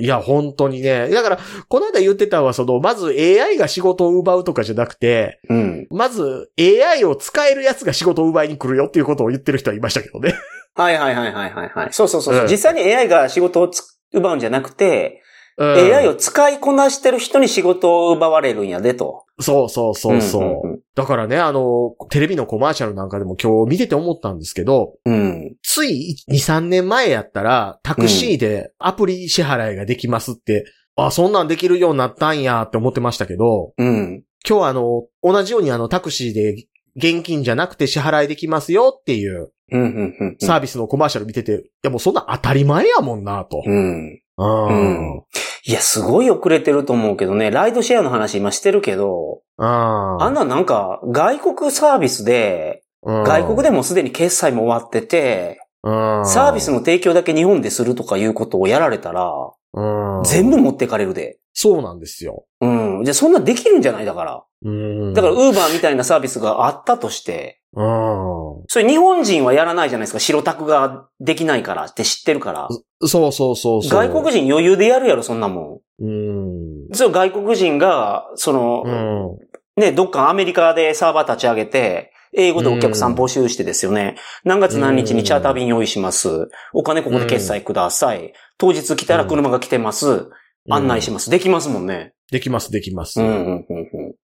[0.00, 0.04] に。
[0.04, 1.08] いや、本当にね。
[1.08, 5.86] だから、この間言ってたのは、その、まず AI が仕事を奪うとかじゃなくて、うん。
[5.90, 10.34] まず AI を使えるやつが仕事を奪いに来るよっていうことを言ってる人はいましたけどね。
[10.74, 11.88] はいはいはいはいはいはい。
[11.92, 12.36] そうそうそう。
[12.36, 15.22] うん実際に AI が仕事をつ奪うんじゃなくて、
[15.58, 19.24] うん AI を使いこなしてる人に仕事を奪われるんやでと。
[19.40, 20.42] そうそうそうそう。
[20.42, 25.54] うんうんだからね、あの、テレビのコマーシャルなんかでも今日見てて思ったんですけど、うん。
[25.62, 30.64] つい2、3年前やったら、タクシーでアプリ支払いができますって、
[30.96, 34.24] あ、そんなんできるようになったんやって思ってましたけど、うん。
[34.48, 36.66] 今日はあの、同じようにあの、タクシーで
[36.96, 39.80] 現金じゃなくて支払いできますよっていううん。
[39.80, 40.16] うん。
[40.18, 40.36] うん。
[40.40, 43.62] サービスのコマーシャル見てて、いやもうそんな当たり前やもんなと。
[43.66, 44.22] うん。
[44.38, 45.22] うん。
[45.68, 59.32] いや、すごい遅れてると思うけどね、ライドシェアの話今してるけど、ああんなんなんか、外国サービスで、外国でもすでに決済も終わってて、サービスの提供だけ日本でするとかいうことをやられたら、
[59.74, 61.38] の全部持ってかれるで。
[61.52, 62.44] そうなんですよ。
[62.60, 63.04] うん。
[63.04, 64.44] じゃあそんなできるんじゃないだから。
[64.64, 70.18] うんだから、ウーバーみたいなサービスがあったとして、うんそれ日本人はやらないじゃないですか。
[70.18, 72.68] 白タクができないからって知ってるから。
[73.02, 74.08] そうそうそうそう。
[74.08, 76.88] 外国人余裕でやるやろ、そんなもうん。
[76.90, 76.94] ん。
[76.94, 78.82] そう、外国人が、その、
[79.76, 79.82] うん。
[79.82, 84.16] ね、どっかアメリカでサーバー立ち上げて、英語でお客さん募集してですよね。
[84.44, 86.48] 何月何日にチャーター便用意します。
[86.72, 88.32] お金ここで決済ください。
[88.58, 90.28] 当日来たら車が来てます。
[90.68, 91.30] 案内します。
[91.30, 92.12] できますもんね。
[92.30, 93.20] できます、できます。
[93.20, 93.66] うんうんうんうん。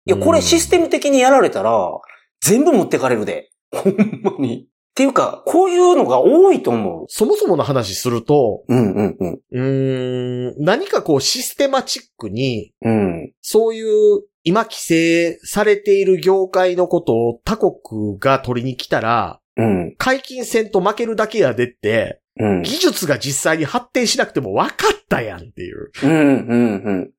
[0.08, 2.00] いや、これシステム的にやられたら、
[2.40, 3.50] 全部持ってかれるで。
[3.70, 4.62] ほんまに。
[4.62, 7.04] っていうか、こういうのが多いと思う。
[7.08, 9.40] そもそもの話すると、うんうんうん。
[9.52, 13.32] うーん、何かこうシステマチックに、うん。
[13.42, 19.94] そういう今規制されている業界のことを他国が取りに来たら、うん。
[19.98, 22.62] 解禁戦と負けるだけやでって、うん。
[22.62, 25.90] 技術が実際に発展しなくても分かったやんっていう。
[26.02, 27.10] うんうん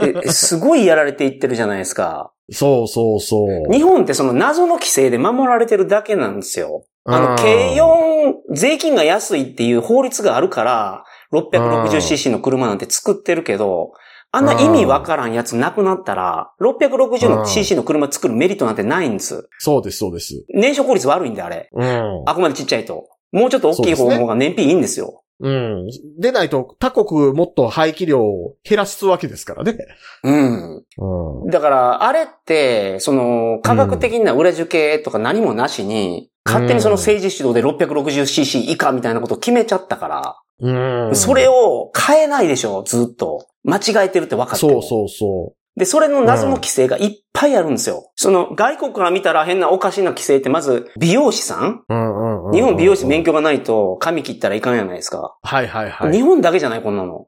[0.00, 0.20] うん。
[0.20, 2.32] で すごいやられていってるじゃないですか。
[2.50, 3.72] そうそうそう。
[3.72, 6.84] 日本ってその謎の規制で守られてるだけなんですよ。
[7.04, 13.92] あの、うん軽4、税金が安いっていう法律があるから、660cc の車なんて作ってるけど、
[14.36, 19.48] あんな意味わからんやつなくなったら、660の cc の車作るメリットなんてないんです。
[19.58, 20.44] そうです、そうです。
[20.52, 21.68] 燃焼効率悪いんで、あれ。
[21.72, 22.22] うん。
[22.26, 23.06] あくまでちっちゃいと。
[23.34, 25.24] もうちょっと大きい方の方が燃費いいんですよ。
[25.40, 25.88] うん。
[26.18, 29.76] でないと他国もっと排気量を減らすわけですからね。
[30.22, 30.76] うん。
[30.76, 31.50] うん。
[31.50, 41.16] だから、あれって、その、科学的な裏付けとか何もなしに、勝手にその政治主導で 660cc 以下みたいなことを決めちゃったから、うん。
[41.16, 43.46] それを変えないでしょ、ずっと。
[43.64, 48.12] 間違えてるって分かってもそうそうそで、それの謎の規制がいっぱいあるんですよ。
[48.14, 51.82] その、外国から見たら変なおかしな規制って、まず、美容師さん？
[51.88, 51.94] う。
[51.94, 52.52] うんうんうん。
[52.52, 53.24] 日本美容師免許。
[53.24, 55.36] 許がないと、髪切ったらいかんやないですか。
[55.42, 56.12] はいはいはい。
[56.12, 57.26] 日本だけじゃない、こんなの。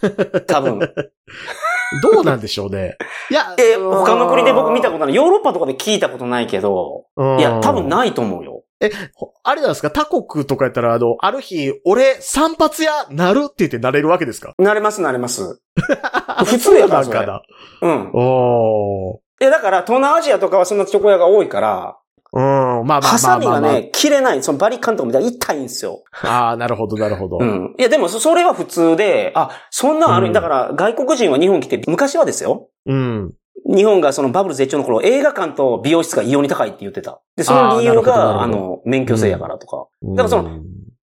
[0.46, 0.78] 多分。
[2.02, 2.96] どうなんでしょうね。
[3.30, 5.14] いや、え、他の国で僕見たことない。
[5.14, 8.59] ヨーロッパとかで聞いたことないけど、といや、多分ないと思うよ。
[9.14, 9.90] ほあれなんですか？
[9.90, 14.54] 他国とかやったら、あの、ある日、俺、散髪屋なるって言ってなれるわけですか？
[14.58, 15.60] なれます、なれます。
[16.46, 17.18] 普通やから、それ。
[17.18, 17.42] かな。
[17.82, 18.10] うん。
[18.14, 19.42] おー。
[19.42, 21.96] いや、だから、東南アジアとかはそんなチョコ屋が多いから、
[22.32, 23.00] うん、まあまあまあまあまあ。
[23.02, 26.04] ハサミがね、切れない、そのバリカンとかみたいに痛いんですよ。
[26.22, 27.38] ああ、なるほど、なるほど。
[27.40, 27.74] うん。
[27.76, 32.68] いや、でも、そそれは普通で、あ、そんなんある、うんだから、外国人は日本来て、昔はですよ。
[32.86, 33.32] うん。
[33.74, 37.20] 日本がそのバブル絶頂の頃、映画館と美容室が異様に高いって言ってた。
[37.36, 39.86] で、その理由が、あの、免許制やからとか。
[40.02, 40.60] だからそのの、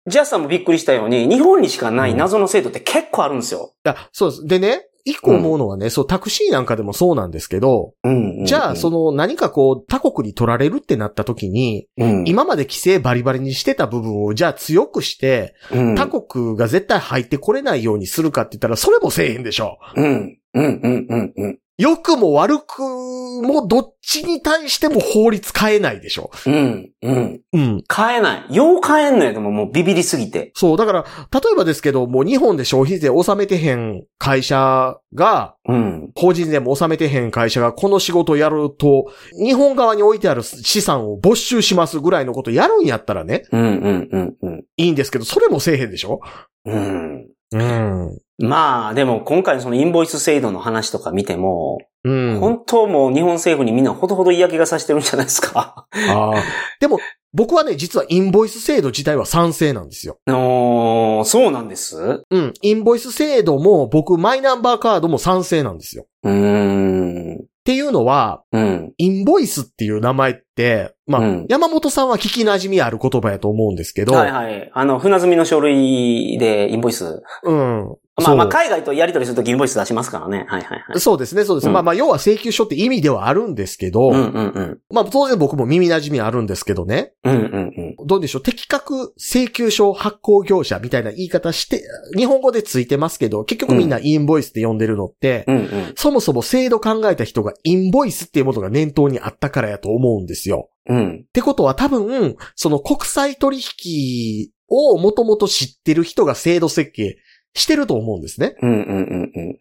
[0.07, 3.73] ジャスさんもびっくりしたように、日本にしかない謎の制度って結構あるんですよ。
[3.85, 4.45] いやそうです。
[4.45, 8.43] でね、一個思うのはね、そう、タクシーなんかでもそうなんですけど、うん。
[8.45, 19.77] じゃあ、その、何かこう、他国に取られるってなった時に、うん、今まで規制バリバリにしてた部分を、じゃあ強くして、うん、他国が絶対入ってこれないようにするかって言ったら、それもせえへんでしょ。
[19.95, 20.39] うん。
[20.53, 21.59] うん、うん、うん、うん。
[21.77, 26.31] 良くも悪くもどっちに対しても法律変えないでしょ。
[26.47, 26.91] うん。
[27.03, 27.41] うん。
[27.53, 27.83] うん。
[27.95, 28.55] 変えない。
[28.55, 30.51] よう変えんのよ、でももうビビりすぎて。
[30.55, 36.11] そう、だから、例えばですけど、もう日本で消費税納めてへん会社が、うん。
[36.15, 44.63] 法人税も納めてへん会社がこの仕事をやると、日本側に置いてある資産を没収しますぐらいのことやるんやったらね、うん、うん、うん、うん。
[44.77, 46.21] いいんですけど、それもせえへんでしょ
[46.65, 47.27] うん。
[47.53, 48.17] うん。
[48.39, 52.39] まあ、でも今回のそのインボイス制度の話とか見ても、うん。
[52.39, 55.87] 本当もう日本政府にみんなほどほど嫌気がさしてるんじゃないですか。
[56.09, 56.43] ああ。
[56.79, 56.99] でも、
[57.33, 60.19] 僕はね、実はインボイス制度自体は賛成なんですよ。
[60.29, 62.23] おーそうなんです？
[62.29, 62.53] うん。
[62.61, 66.05] インボイス制度も僕、マイナンバーカードも賛成なんですよ。
[66.23, 67.35] うーん。
[67.35, 68.93] っていうのは、うん。
[68.97, 74.71] インボイスっていう名前って、まあ、うん山本さんは聞き馴染みある言葉やと思うんですけど、はいはい。
[74.73, 77.23] あの、船積みの書類でインボイス。
[77.43, 77.95] うん。
[78.19, 80.47] まあまあ、海外とやり取りするときインボイス出しますからね。
[80.49, 80.99] はいはいはい。
[80.99, 81.69] そうですね、そうですね。
[81.69, 84.79] うんまあまあ、要は請求書って意味ではあるんですけど、うんうんうん。
[84.89, 87.13] まあ当然僕も耳馴染みあるんですけどね。
[87.23, 88.07] うんうんうん。
[88.07, 88.41] どうでしょう？
[88.41, 91.83] 適格請求書発行業者みたいな言い方して、
[92.17, 95.93] 日本語でついてますけど、結局みんなインボイスって呼んでるのって、うんうん。
[95.95, 100.69] そもそも制度考えた人がインボイスっていうものが念頭にあったからやと思うんですよ。
[100.89, 101.25] うん。
[101.27, 107.17] ってことは多分、その国際取引をもともと知ってる人が制度設計
[107.57, 108.55] してると思うんですね。
[108.61, 109.57] うんうんうんうん。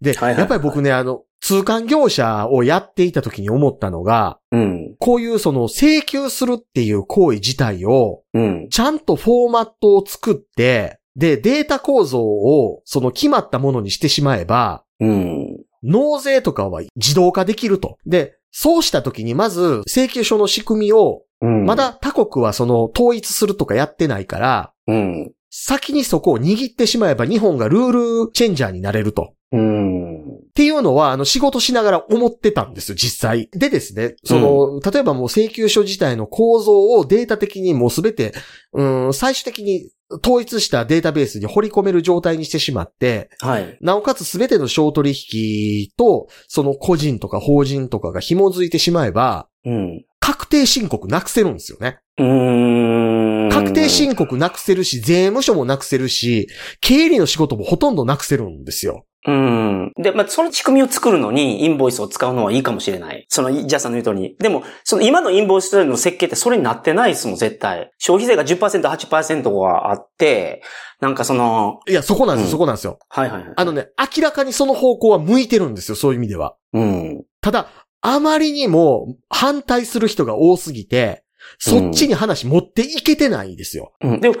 [0.00, 4.96] で、はいはいはいやっぱり僕ね、あの、通関業者をやっていた時に思ったのが、うん。
[4.98, 8.68] こういうその請求するっていう行為自体を、うん。
[8.70, 15.58] ちゃんとフォーマットを作って、で、データ構造をその決まったものにしてしまえば、うん。
[15.82, 17.98] 納税とかは自動化できると。
[18.06, 21.64] で、そうした時にまず請求書の仕組みを、うん。
[21.66, 25.32] まだ他国はその統一するとかやってないから、うん。
[25.50, 29.34] 先にそこを握ってしまえば日本がルールチェンジャーになれると。
[29.50, 30.18] うん。
[30.18, 30.20] っ
[30.54, 33.48] ていうのは、あの、仕事しながら思ってたんですよ、実際。
[33.52, 38.34] でですね、その、例えばもう請求書自体の構造をデータ的にもうすべて、
[38.74, 39.90] うん、最終的に
[40.22, 43.78] 統一したデータベースに掘り込める状態にしてしまって、はい。
[43.80, 50.04] なおかつすべての小取引と、その個人とか法人とかが紐づいてしまえば、うん。
[50.28, 52.00] 確定申告なくせるんですよね。
[52.18, 53.48] うーん。
[53.50, 56.48] 確定申告なくせるし、税務署もなくせるし、
[56.82, 59.06] 経理の仕事もほとんどなくせるんですよ。
[59.26, 59.92] うん。
[59.96, 63.24] で、まあ、その仕組みを作るのに、インボイスを使うのはいいかもしれない。
[63.30, 64.36] その、ジャスさんの言う通りに。
[64.36, 67.90] でも、その今のインボイスの設計ってそれになってないですもん、絶対。
[67.96, 70.62] 消費税が10%、8%があって、
[71.00, 72.98] なんかその、いや、そこなんですよ、うんそこなんですよ。
[73.08, 73.52] はいはいはい。
[73.56, 76.56] あのね、明らかにその方向は向いてるんですよ、そういう意味では。
[76.74, 77.24] うん。
[77.40, 77.68] ただ、
[78.00, 81.24] あまりにも反対する人が多すぎて、
[81.58, 83.92] そっちに話持っていけてないんですよ。
[84.00, 84.20] うん。
[84.20, 84.36] でも、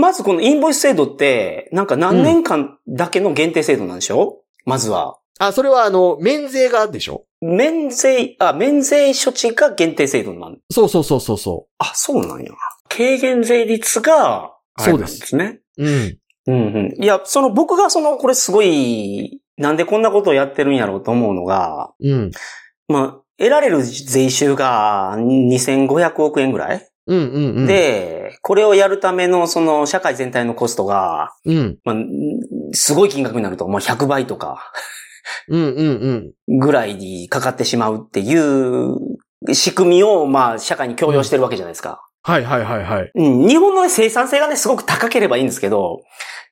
[0.00, 5.18] まずこのインボイス制度って、なんか何年間だけの限定制度なんでしょ、まずは。
[5.38, 7.24] あ、それはあの、免税がでしょ？
[7.40, 12.50] 免税、あ、免税処置が限定制度なんそうそうそうそうそあ、そうなんや。
[12.90, 15.60] 軽減税率が、そうですですね。
[15.78, 15.84] う。
[15.84, 16.18] うん。
[16.46, 17.02] うんうん。
[17.02, 22.30] いや、その僕がその、これすごい、なんでこんなことをやってるんやろうと思うのが、うん。
[22.90, 31.78] まあ、得られる税収が2500億円ぐらい、うんうんうん。、で、これをやるためのその社会全体のコストが、うん。
[31.84, 31.96] まあ、
[32.72, 34.72] すごい金額になると、まあ100倍とか
[35.48, 36.58] うんうんうん。
[36.58, 38.96] ぐらいにかかってしまうっていう
[39.52, 42.02] 仕組みを、まあ、社会に強要してるわけじゃないですか。
[42.22, 43.10] はいはいはいはい。
[43.14, 46.02] うん、日本の生産性がね、すごく高ければいいんですけど、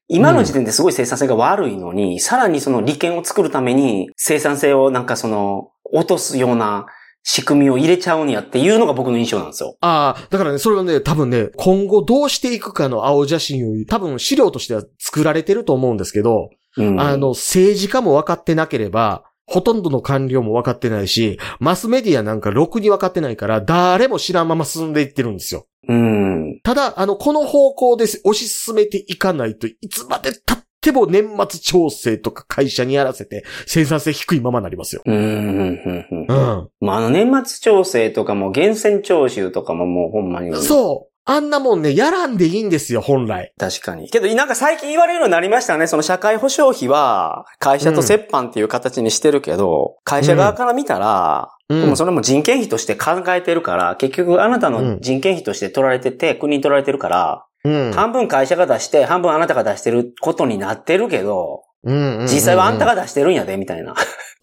[0.09, 6.87] 今の時点ですごい生産性が悪いのに、さらにその利権を作るために生産性をなんかその、落とすような
[7.23, 9.77] 仕組みを入れちゃうんやっていうのが僕の印象なんですよ。
[9.81, 25.67] ああ、だからね、それはね、多分ね、今後どうしていくかの青写真を、多分資料としては作られてると思うんですけど、うん、あの、政治家も分かってなければ、ほとんどの官僚も分かってないし、マスメディアなんかろくに分かってないから、誰も知らんまま進んでいってるんですよ。
[25.89, 26.61] うん。
[26.63, 35.03] ただ、あの、この方向で推し進めていかないといつまで経っても年末調整とか会社にやらせて生産性低いままになりますよ。
[35.07, 35.17] うん。
[35.17, 36.69] うん。
[36.81, 40.55] まあ、あの、年末調整とかも、源泉徴収とかももうほんまに。
[40.57, 41.08] そう。
[41.31, 43.53] あんなもんね、やらんでいいんですよ、本来。
[43.59, 44.09] 確かに。
[44.09, 45.87] けど、なんか最近言われるようになりましたね。
[45.87, 57.93] その社会保障費は、会社と折半っていう形にしてるけど、会社側から見たら、うんもうそれも人件費として考えてるから、結局あなたの人件費として取られてて、国に取られてるから、うん。
[57.93, 63.95] 半分会社が出して、半分あなたが出してることになってるけど、うんうんうんうん実際はあんたが出してるんやで、みたいな。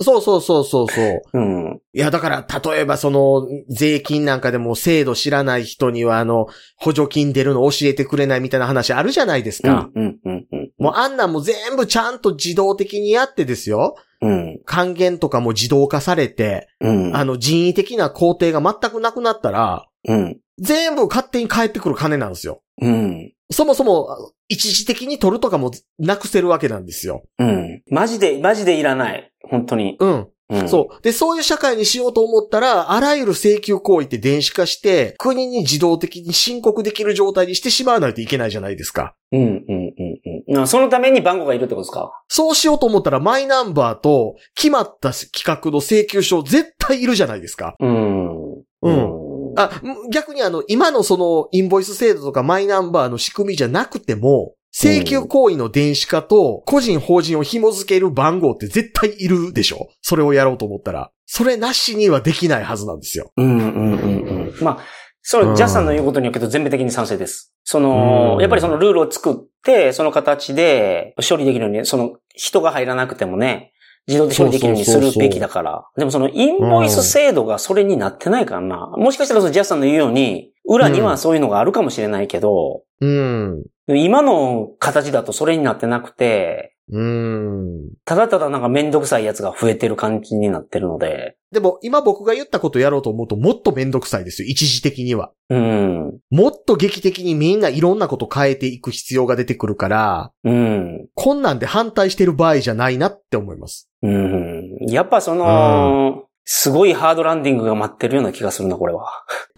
[0.02, 1.22] そうそうそうそうそう。
[1.34, 1.82] うん。
[1.94, 10.72] いや、だから、例えばその、税金なんかでも制度知らない人には、あの、補助金出るの教えてくれないみたいな話あるじゃないですうんか。、うん、うん、うん。
[10.78, 13.96] もうあんなんも全部ちゃんと自動的にやってですよ。
[14.22, 14.60] うん。
[14.66, 17.16] 還元とかも自動化されて、うん。
[17.16, 20.38] あの人為的な工程が全くなくなったら、うん。
[20.60, 22.62] 全部勝手に返ってくる金なんですよ。
[22.82, 23.32] うん。
[23.52, 27.24] そもそも、一時的に取るとかもなくせるわけなんですよ。
[27.40, 27.84] うん。
[27.90, 29.32] マジで、マジでいらない。
[29.50, 29.98] 本当に。
[30.00, 30.28] うん。
[30.48, 30.70] うん。
[30.70, 31.02] そう。
[31.02, 39.16] で、そういう社会にしようと思ったら、あらゆる請求行為って電子化して、国に自動的に申告できる状態にしてしまわないといけないじゃないですか。
[39.32, 39.38] う。
[39.38, 40.68] うん、うん、うん、うんあ。
[40.68, 42.12] そのために番号がいるってことですか？
[42.28, 47.76] そうしようと思ったら、マイナンバーと決まった企画の請求書絶対いるじゃないですか。
[47.80, 48.56] うん。
[48.84, 49.26] うん
[49.58, 49.72] あ、
[50.12, 59.88] 逆にあの、今のその、インボイス制度とかマイナンバーの仕組みじゃなくても、請求行為の電子化と個人法人を紐付ける番号って絶対いるでしょ？
[60.02, 61.12] それをやろうと思ったら。
[61.26, 63.32] それなしにはできないはずなんですよ。
[63.38, 64.54] うん、うん、うん、うん。
[64.60, 64.78] まあ、
[65.22, 67.54] それ、うんジャスさんの言うことにはけど全面的に賛成です。
[67.64, 73.72] そうん、のやっぱりそのルールを作って、その形で処理できるように、その人が入らなくてもね、
[74.08, 75.86] 自動で処理できるようにするべきだから。
[75.96, 78.94] でもそのインボイス制度がそれになってないからな。
[78.98, 83.64] もしかしたらそのジャスさんの言うように、裏にはそういうのがあるかもしれないけど、うん。
[83.88, 87.90] 今の形だとそれになってなくて、うん。
[88.04, 94.48] ただただなんかめんどくさいやつが増えてる感じになってるので、でも、今僕が言ったことやろうと思うともっとめんどくさいですよ。
[94.48, 95.32] 一時的には。
[95.50, 103.90] うん、もっと劇的にみんないろんなこと変えていく必要が出てくるから、うん、こんなんで反対してる場合じゃないなって思います。
[104.04, 104.78] うん。
[104.88, 109.10] やっぱその、すごいハードランディングが待ってるような気がするな、これは。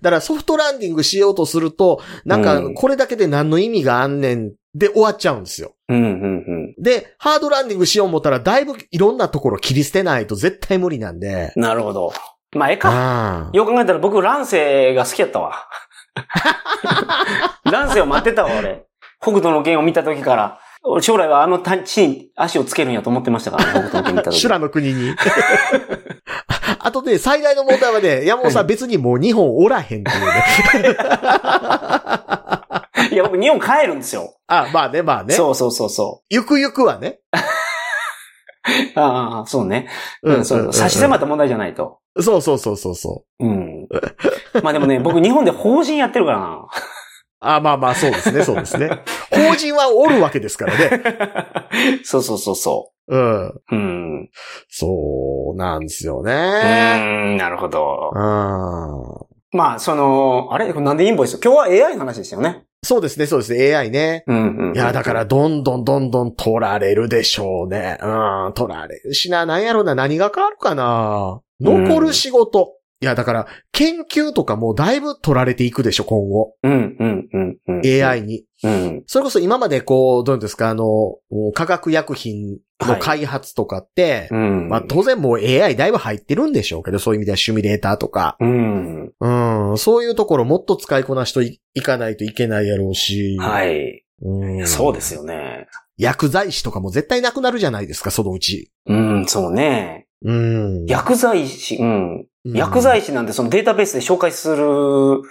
[0.01, 5.73] だからソフトランディングしようとすると、なんかうんこれだけで何の意味があんねんで終わっちゃうんですよ。
[5.89, 11.51] うん、うん、で、ハードランディングしよう思ったらだいぶいろんなところ切り捨てないと絶対無理なんで。
[11.55, 11.61] うん。
[11.61, 12.13] なるほど。
[12.55, 13.49] まあ、ええか。
[13.51, 15.67] よく考えたら僕、乱世が好きやったわ。
[17.65, 18.85] 乱世を待ってたわ、俺。
[19.21, 20.59] 北斗の剣を見た時から。
[20.83, 24.39] 俺将来はあの地に足をつけるんやと思ってましたからね、北斗の剣見た時。
[24.39, 25.15] 修羅の国に。
[26.79, 30.95] あとね、最大の問題はね、山本さん別にもう日本おらへんっていうね。
[33.11, 34.35] いや、僕日本帰るんですよ。
[34.47, 35.33] あ、まあね、まあね。
[35.33, 37.19] そうそうそうそゆくゆくはね。
[37.33, 37.37] う。
[38.99, 39.87] ああ、そうね。
[40.23, 40.73] うん、そうそう。
[40.73, 41.99] 差し迫った問題じゃないと。
[42.19, 43.45] そうそうそうそうそう。
[43.45, 43.87] うん。
[44.63, 46.67] まあでもね、 僕日本で法人やってるからな。
[47.39, 48.89] あ、まあまあ、そうですね、そうですね。
[49.29, 51.01] 法人はおるわけですからね。
[52.03, 53.47] そうそうそうそうん。
[53.47, 53.61] う。
[53.71, 54.29] うん。
[54.69, 56.33] そうなんですようね。
[56.33, 58.11] ーん、なるほど。
[58.13, 59.57] うん。
[59.57, 60.73] まあ、その、あれ？
[60.73, 61.39] これなんでインボイス？
[61.41, 62.65] 今日は AI の話ですよね。
[62.83, 64.23] そうですね、そうですね、AI ね。
[64.27, 64.75] うんうん。
[64.75, 67.97] いや、だから、どんどんどんどん取られるでしょうね。
[68.01, 71.41] うん、取られるしな、なんやろな、何が変わるかな。
[71.59, 72.76] 残る仕事。
[72.99, 76.55] いや、だから、研究とかもだいぶ取られていくでしょ、今後。
[76.63, 77.81] うんうんうんうん。
[78.05, 78.43] AI に。
[78.63, 79.03] うん。
[79.05, 81.15] それこそ今までこう、どういうんですか、あの、
[81.53, 84.67] 化学薬品の開発とかって、うん。
[84.69, 88.35] まあ当然もう AI だいぶ入ってるんでしょうけど、そういう意味ではシミュレーターとか。
[88.39, 89.13] うん。
[89.19, 93.37] うん、そういうところもっと使いこなしといいかないといけないやろうし。
[93.39, 94.03] はい。
[94.23, 94.67] うん。
[94.67, 95.67] そうですよね。
[95.97, 98.71] 薬剤師とかも絶対なくなるじゃないですか、そのうち。
[98.87, 100.07] うん、そうね。
[100.23, 100.85] うん。
[100.85, 102.25] 薬剤師、うん。
[102.47, 105.21] うん薬剤師なんてそのデータベースで紹介する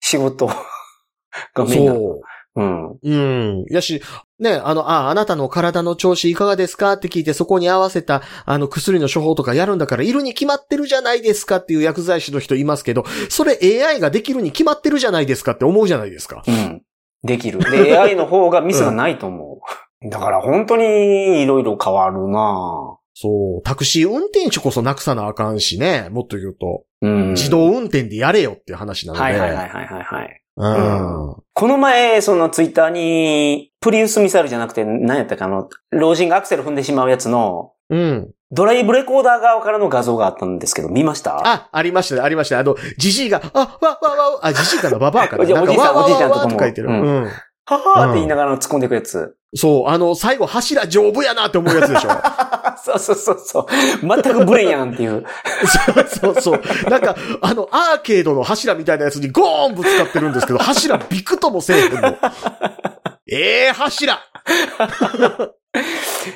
[0.00, 0.48] 仕事
[1.54, 2.20] がメインなのそう。
[2.56, 2.98] うん。
[3.02, 3.64] うん。
[3.68, 4.02] やし、
[4.38, 16.42] ね、あの、あ、あなたの体の調子いかがですかって聞いて、そこに合わせた、あの、薬の処方とかやるんだから、いるに決まってるじゃないですかっていう薬剤師の人いますけど、それ AI ができるに決まってるじゃないですかって思うじゃないですか。
[16.46, 16.82] うん。
[17.22, 17.58] できる。
[17.58, 19.60] で、AI の方がミスがないと思
[20.02, 20.08] う。
[20.08, 23.62] だから本当にいろいろ変わるなそう。
[23.62, 26.08] タクシー運転手こそなくさなあかんしね。
[26.10, 26.84] もっと言うと。
[27.00, 27.30] うん。
[27.30, 29.22] 自動運転でやれよっていう話なので。
[29.24, 30.42] はいはいはいはいはいはい。
[30.58, 31.36] うん。
[31.54, 38.30] この前、そのツイッターに、プリウスミサイルじゃなくて、何やったかあの、老人がアクセル踏んでしまうやつの、うん。
[38.50, 41.40] ドライブレコーダー側からの画像があったんですけど、見ました？
[41.42, 42.60] あ、ありましたね、ありましたね。
[42.60, 45.42] あの、ジジイが、あ、わ、わ、わ、あ、ジジイかな、ババアかな。
[45.44, 46.88] おじなんかおじさんおじいちゃんとかも書いてる。
[46.88, 47.24] うんうん。
[47.68, 49.36] ははーって言いながら突っ込んでいくやつ。
[49.56, 52.10] そう、あの、最後柱丈夫やなって思うやつでしょ。
[52.84, 53.66] そうそうそうそう。
[54.00, 55.24] 全くブレんやんっていう。
[55.84, 56.90] そうそうそう。
[56.90, 62.16] なんか、あの、アーケードの柱みたいなやつにゴーンぶつかってるんですけど、柱ビクともせえへんの。
[63.28, 64.14] ええ柱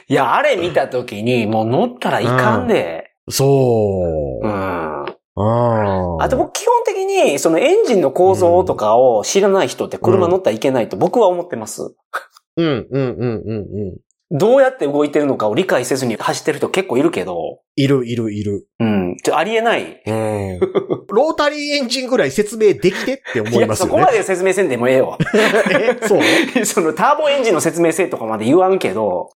[0.08, 3.12] いや、あれ見たときに、もう乗ったらいかんで。
[3.28, 4.46] そう。
[4.46, 5.04] うん。
[5.36, 11.94] ああと僕基本的に、そのエンジンの構造とかを知らない人って車乗ったらいけないと僕は思ってます。
[12.62, 13.96] うん、うん、うん、うん、うん。
[14.32, 18.64] どうやって動いてるのかを理解せずに走ってる人結構いるけど、いる、いる、いる。
[18.78, 19.16] うん。
[19.24, 20.00] ちょありえない。
[20.06, 20.60] うん。
[21.08, 23.88] ロータリーエンジンぐらい説明できてって思いますよね。
[23.88, 25.18] そこまで説明せんでもええわ。
[25.72, 26.20] えそう？
[26.64, 29.30] そのターボエンジンの説明せとかまで言わんけど、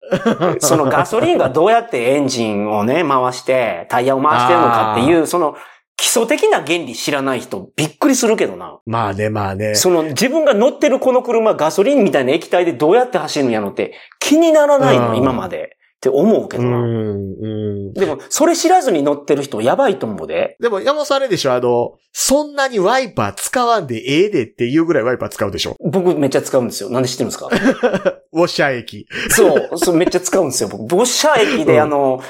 [0.58, 5.54] そのガソリンがどうやってエンジンをね、回して、タイヤを回してるのかっていう、その
[5.96, 8.80] 基礎的な原理知らない人びっくりするけどな。
[8.86, 9.74] まあね、まあね。
[9.74, 15.76] その自分が乗ってるこの車ガソリンみたいな液体でどうやって走るんやのって気にならないの、うん今まで。
[15.96, 16.78] って思うけどな。
[16.78, 17.92] うん、うん。
[17.92, 20.56] でも、それ知らずに乗ってる人やばいと思うで。
[20.60, 21.52] でも、山本さんあれでしょ？
[21.52, 25.76] あの、そんなにワイパー使わんでええでっていうぐらいワイパー使うでしょ？
[25.78, 26.90] 僕めっちゃ使うんですよ。
[26.90, 27.46] なんで知ってるんですか？
[28.32, 29.06] ウォッシャー液。
[29.30, 30.70] そう、そう、めっちゃ使うんですよ。
[30.70, 32.20] 僕、ボッシャー駅で、うんあの、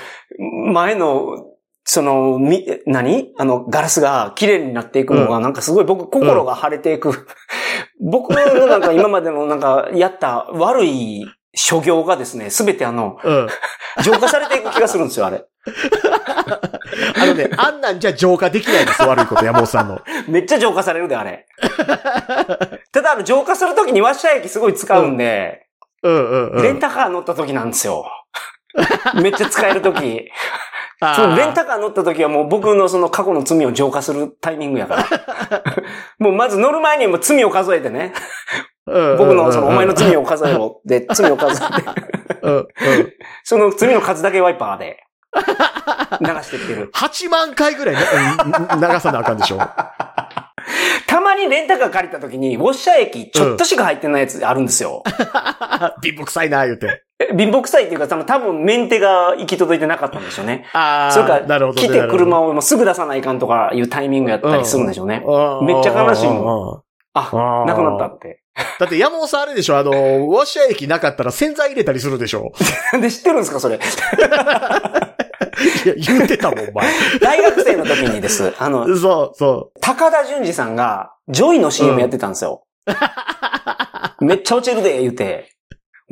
[0.75, 1.29] 前の、
[1.85, 3.33] その、み、何？
[3.39, 7.27] あの、ガラスが綺麗になっていくのが、なんかすごい僕、心が晴れていく。
[8.01, 11.25] 僕のなんか今までのなんか、やった悪い
[11.55, 13.49] 諸行がですね、すべてあの、うん。
[14.05, 15.45] 浄化されていく気がするんですよ、あれ。
[17.17, 20.01] あのね、あんなんじゃ浄化できないです、悪いこと、山本さんの。
[20.29, 21.47] めっちゃ浄化されるで、あれ。
[22.93, 25.67] ただ、あの、浄化するときにワッシャー液すごい使うんで、
[26.03, 26.63] うんうんうん。
[26.63, 28.07] レンタカー乗った時なんですよ。
[29.21, 29.95] めっちゃ使える時。
[29.95, 30.09] あー
[31.17, 35.05] そのレンタカー乗った時はもう僕のその過去の罪を浄化するタイミングやから。
[36.19, 38.13] もうまず乗る前にもう罪を数えてね。
[38.87, 43.17] 僕のそのお前の罪を数えろで、罪を数えて。
[43.45, 45.05] その罪の数だけワイパーで
[46.21, 46.91] 流してってる。
[46.95, 48.03] 8万回ぐらいね、
[48.73, 49.59] うん流さなあかんでしょ。
[51.07, 55.03] たまにレンタカー借りた時に、ウォッシャー液ちょっとしか入ってないやつあるんですよ。
[56.03, 57.05] 貧乏臭いな、言うて。
[57.31, 60.67] え 貧乏臭いっていうか、その多分メンテが行き届いてなかったんでしょうね。
[60.75, 61.89] ああ、それから、なるほどね。
[61.89, 65.23] 来て車をもうすぐ出さないかんとかいうタイミングやったりするんでしょうね。
[65.25, 66.83] うんめっちゃ悲しいもんも
[67.15, 68.41] あ、んなくなったって。
[68.79, 69.79] だって山本さんあれでしょ？
[69.79, 72.53] あの、ウォッシャー液なかったら洗剤入れたりするでしょ？
[72.93, 73.77] なんで知ってるんですか、それ？
[75.85, 76.87] いや、言うてたもん、お前。
[77.21, 78.53] 大学生の時にです。
[78.59, 82.65] あの、そう、そ高田純次さんが、ジョイの CM やってたんですよ。
[84.21, 85.52] めっちゃ落ちるで、言うて。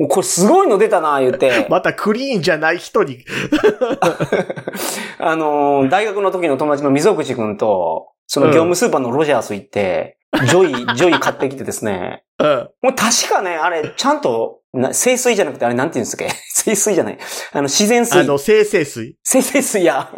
[0.07, 1.67] これすごいの出たな、言うてう。
[1.71, 3.25] またクリーンじゃない人に。
[5.19, 12.23] あのー、大学の時の友達の溝口くんと、その業務スーパーのロジャース行って、ジョイ、 ジョイ買ってきてですね。
[12.39, 12.69] うん。
[12.81, 16.23] もう確かね、あれ、ちゃんと、な清水じゃなくて、あれなんて言うんですか？
[16.63, 17.17] 清水じゃない。
[17.51, 18.17] あの、自然水。
[18.19, 19.15] あの、精製水。
[19.29, 20.09] 精製水や。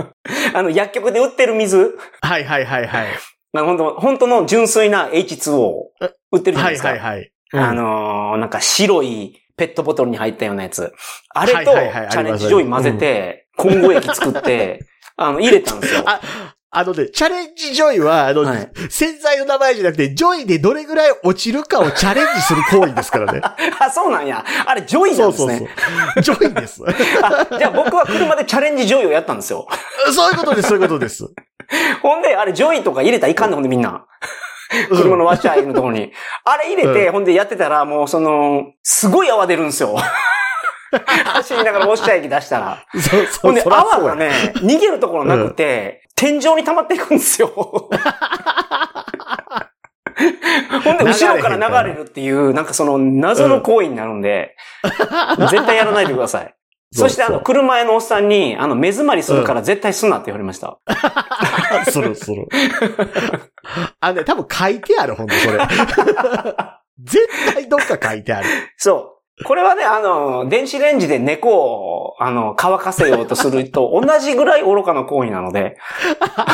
[0.53, 1.97] あの、薬局で売ってる水。
[2.21, 3.07] はいはいはいはい。
[3.51, 5.91] まあ、本当本当の純粋な H2O を
[6.31, 6.89] 売ってるじゃないはいですか。
[6.89, 7.31] はいはい。
[7.55, 10.93] あのーなんか白いペットボトルに入ったようなやつ。
[11.33, 14.85] あれと、チャレンジジョイ混ぜて、混合液作って、
[15.15, 16.03] あの、入れたんですよ。
[16.07, 16.19] あ、
[16.75, 23.41] あのね、チャレンジジョイは、あの、はい洗剤の名前じゃなくて、ジョイでどれぐらい落ちるかをチャレンジする行為ですからね。
[23.79, 24.43] あ、そうなんや。
[24.65, 25.69] あれ、ジョイなそうそうんですね。
[26.15, 26.23] そう。
[26.23, 26.83] ジョイです。
[27.21, 29.67] あじゃあ僕は車でチャレンジジョイをやったんですよ。
[30.11, 31.25] そういうことです、そういうことです。
[32.01, 34.05] ほんで、あれ、ジョイとか入れたらいかんの、ほんでみんな。
[34.89, 36.11] 車のウォッシャーのところに。
[36.45, 39.95] あれ入れて、うんほんでやってたら、もうその、すごい泡出るんですよ。
[41.25, 42.85] 走りながらウォッシャー液出したら。
[42.93, 43.63] そうそう、ほんで。
[43.65, 47.47] 泡がね、逃げるところなくて、天井に溜まっていくんですよ。
[47.47, 47.89] ほ
[50.93, 54.55] んで、後ろから流れるっていう、なんかその謎の行為になるんで、
[55.49, 56.53] 絶対やらないでください。
[56.93, 60.77] そしてあの、車屋のおっさんに、あの、目詰まりするから絶対すんなって言われました。
[61.85, 62.47] する、する。
[63.99, 65.59] あのね、多分書いてある、ほんと、それ。
[67.03, 68.47] 絶対どっか書いてある。
[68.77, 69.13] そう。
[69.45, 75.77] これはね、あの、電子レンジで猫を、あの、乾かせようとすると、同じぐらい愚かな行為なので、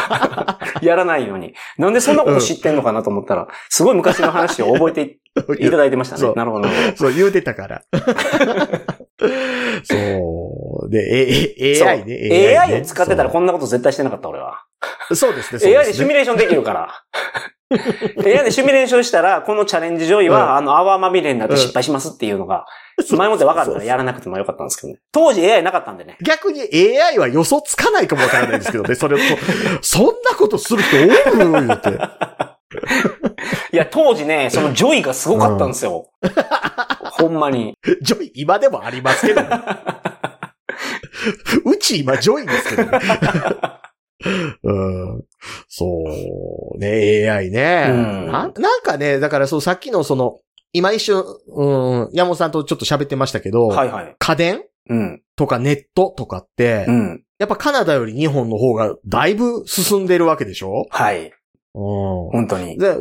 [0.82, 1.54] やらないように。
[1.78, 5.18] なんでそんなこと知ってんのかなと思ったら、すごい昔の話を覚えて
[5.60, 6.18] いただいてました。
[6.18, 6.70] ねなるほど。
[6.96, 7.82] そう、言うてたから。
[9.84, 10.90] そう。
[10.90, 12.58] で、AI ね。
[12.58, 14.59] AI ねを使ってたらこんなこと絶対してなかった、俺は。
[15.16, 15.78] そうですね。
[15.78, 17.04] AI でシミュレーションできるから。
[18.18, 22.66] AI でシミュレーションしたら、このチャレンジ上位は、あの、泡まみれになって失敗しますっていうのが、
[23.12, 25.00] 前もって分かったからやらなくてもよかったんですけどね。
[25.12, 26.18] 当時 AI なかったんでね。
[26.24, 28.96] 逆に AI は予想つかないかもわからないですけどね。
[28.96, 29.24] それと、
[29.82, 31.90] そんなことする人多いの言うて。
[33.72, 36.10] いや、当時ね、そのジョイがすごかったんですよ。
[37.02, 37.78] ほんまに。
[38.02, 39.50] ジョイ、今でもありますけどね。
[41.66, 43.00] うち今ジョイですけどね。
[44.64, 44.72] う
[45.18, 45.24] ん、
[45.68, 46.04] そ
[46.76, 48.32] う、ね、AI ね、うんな。
[48.32, 50.40] なんかね、だからそう、さっきのその、
[50.74, 54.16] 今一瞬、うん、山本さんとちょっと喋ってましたけど、はいはい。
[54.20, 55.22] 家電うん。
[55.36, 57.24] とかネットとかって、うん。
[57.40, 60.86] やっぱカナダより日本の方がだいぶ進んでるわけでしょ？
[60.90, 61.28] はい。
[61.28, 61.32] うん。
[62.32, 62.78] 本当に。
[62.78, 62.96] で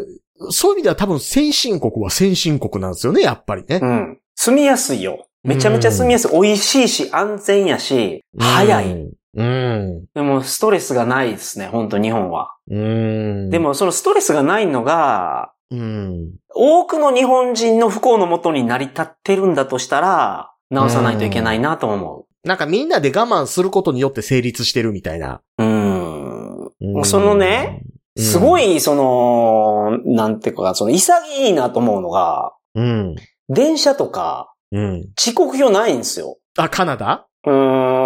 [0.51, 3.87] そういう意味では多分先進国は先進国なんですよね、やっぱりねう。
[3.87, 4.19] ん。
[4.37, 5.27] 住みやすいよ。
[5.43, 6.31] めちゃめちゃ住みやすい。
[6.41, 9.11] 美味しいし、安全やし、早い。
[9.39, 9.47] うん。
[9.47, 10.05] うん。
[10.15, 12.55] でも、ストレスがないですね、本当日本は。
[12.71, 13.51] うん。
[13.51, 16.33] で、も、そのストレスがないのが、うん。
[16.55, 25.43] 多くの日本人の不幸のもとに成り立ってるんだとしたら、直さないといけないなと思なんかみんなで我慢することによって成立してるみたいな。
[25.59, 25.63] う。
[25.63, 26.65] うん。
[26.65, 27.83] うんそのね、
[28.17, 33.15] すご、い、その、なんていうか、その、潔いなと思うのが、うん。
[33.49, 35.09] 電車とか、うん。
[35.17, 36.39] 時刻表ないんですよ。
[36.57, 37.27] あ、カナダ？
[37.47, 37.98] うーん。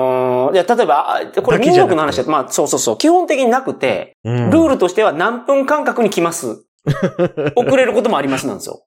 [0.52, 2.98] いや、例えば、あこれニューヨークの話だと、まあ、そうそうそう。
[2.98, 6.64] 基本的になくて、ルルールとしては何分間隔に来ます。
[7.56, 8.82] 遅れることもありますなんですよ。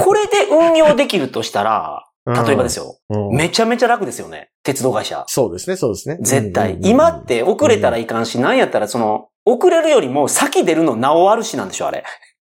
[0.00, 2.96] これで運用できるとしたら、例えばですよ。
[3.10, 4.50] よめちゃめちゃ楽ですよね。
[4.62, 5.24] 鉄道会社。
[5.26, 6.18] そうですね、そうですね。
[6.22, 6.74] 絶対。
[6.74, 12.04] うん今って遅れたらいかんし、なんやったらその、遅れるよりも先出るのなお悪しなんでしょ、あれ。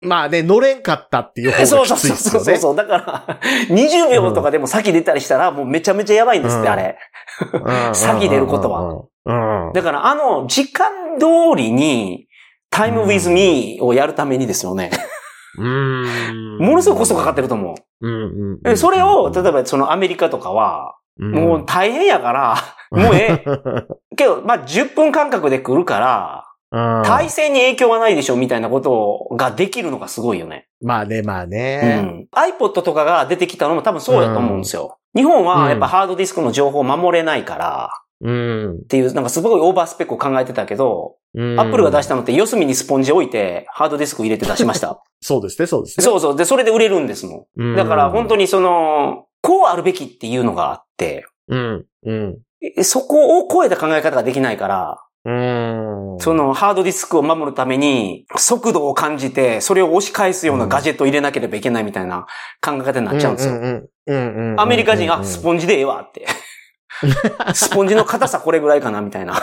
[0.07, 2.45] まあね、乗れんかったっていう方がきそうそうついですよね。
[2.45, 2.77] そうそうそう。
[2.77, 6.99] だから、20秒とかでも先出たりしたら、もうめちゃめちゃやばいんですって、うんあれ。
[7.89, 9.05] うん先出ることは。
[9.69, 9.73] うん。
[9.73, 11.27] だから、あの、時間通
[11.57, 12.27] りに、
[12.71, 14.91] タイム with me をやるためにですよね。
[15.59, 16.59] うん。
[16.59, 18.07] ものすごいコストかかってると思う。
[18.07, 22.57] うんうんでそれを、例えばそのアメリカとかは、もう大変やから、
[22.91, 23.45] もうええ。
[24.17, 30.69] けど、まあ、10分間隔で来るから、うん、体制に影響はないでしょみたいなことができるのがすごいよね。
[30.83, 32.01] まあね、まあうね。
[32.01, 32.29] ん。
[32.33, 34.99] iPod とかが出てきたのも多分そうやと思うんですよ。
[35.15, 37.91] 日本はやっぱハードディスクの情報を守れないから、
[38.21, 38.77] うん。
[38.77, 45.03] っていう、なんかすごいオーバースペックを考えてたけど、うんアップルが出したのって四隅にスポンジ置いて、ハードディスク入れて出しました。
[45.21, 46.05] そうですね、そうですね。
[46.05, 46.37] そうそう。
[46.37, 47.77] で、それで売れるんですもん。
[47.77, 51.85] だから本当にその、こうあるべきっていうのがあって、うん。
[52.07, 52.39] うん。
[52.63, 54.97] えそこを超えた考え方ができないから、うん。
[56.19, 62.27] そのハードディスクを守るために、速度を感じて、それを押し返すようなガジェットを入れなければいけないみたいな
[62.61, 63.55] 考え方になっちゃうんですよ。
[64.59, 66.27] アメリカ人、あ、スポンジでええわって。
[67.55, 69.35] スポンジの硬さこれぐらいかなみたいな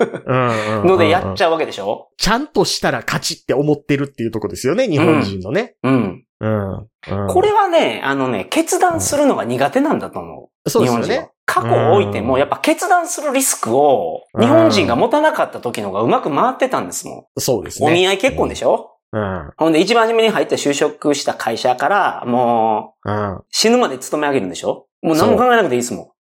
[0.00, 2.08] ンのでやっちゃゃうわけでしょ？
[2.16, 5.74] ちゃんとしたら勝ちって思ってるっていうとこですよね、日本人のね。
[5.82, 6.24] うん。
[6.40, 6.74] うん。
[6.76, 6.86] うん
[7.28, 10.48] これはね、あのね、決断するのが苦手なんだと思う。
[10.66, 11.30] そうですね。。
[11.44, 17.24] 過去を置いても、うんやっぱ決断するリスクを、日本人が持たなかった時の方がうまく回ってたんですもん。
[17.36, 17.92] おそうですね。
[17.92, 18.90] 見合い結婚でしょ？
[19.12, 19.50] うん。
[19.58, 24.86] ほんで、一番初めに入って就職した会社から、もう、うん死ぬまで勤め上げるんでしょ？
[25.02, 26.14] もう何も考えなくていいですも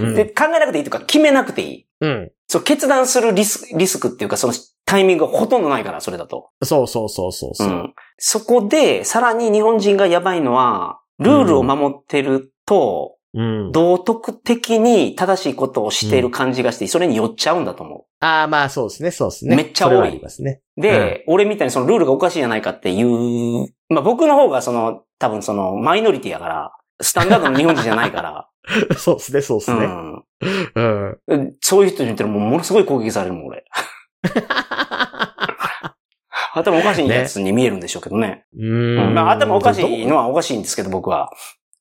[0.00, 0.12] うん。
[0.12, 0.14] ん。
[0.14, 1.86] で、考えなくていいとか、決めなくていい。
[2.00, 2.30] うん。
[2.46, 4.54] そう、決断するリスリスクっていうか、その
[4.86, 6.48] タイミングがほとんどないから、それだと。
[6.62, 7.70] そうそうそうそうそうう。
[7.70, 7.94] ん。
[8.16, 13.72] そこで、さらに日本人がやばいのは、ルールを守ってると、うん。
[13.72, 19.54] 道徳的に正しいことをしている感じがして、それに寄っちゃうんだと思ああ、まあそうですね、そうですね。
[19.54, 20.60] めっちゃ多いね。
[20.76, 20.80] う。
[20.80, 28.48] で、俺みたいにそのルールがおかしいじゃないかっていう、まあ僕の方がその、多分その、マイノリティやから、スタンダードの日本人じゃないから、
[28.98, 29.86] そうですね、そうですね。
[30.74, 31.18] うん。
[31.28, 31.54] うん。
[31.60, 33.64] そういう人に言ったらもうものすごい攻撃されるもん、俺。
[36.54, 38.46] 頭おかしいやつに見えるんでしょうけどね。
[38.52, 39.14] ううんん。
[39.14, 41.30] まあ頭おかしいのはおかしいんですけど、僕は。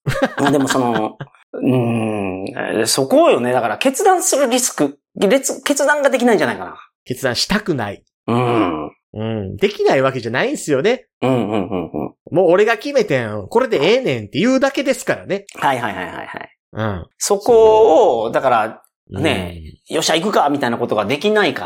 [0.40, 1.18] まあでもその、
[1.54, 3.54] うん、えーそこよね。
[3.54, 6.76] だから決断するリスク、決決断ができないんじゃないかな。
[7.06, 8.04] 決断したくない。
[8.28, 8.92] うん。
[9.14, 9.56] うん。
[9.56, 11.08] できないわけじゃないんですよね。
[11.22, 11.92] うん、うん、うん、うん。
[12.32, 15.46] もう俺が決めてん、これでええねんって言うだけですからね。
[15.56, 16.58] はいはいはいはいはい。
[16.74, 17.06] うん。
[17.18, 21.66] そこを、だから、ねうんよっしゃ行くかみたいなことができないか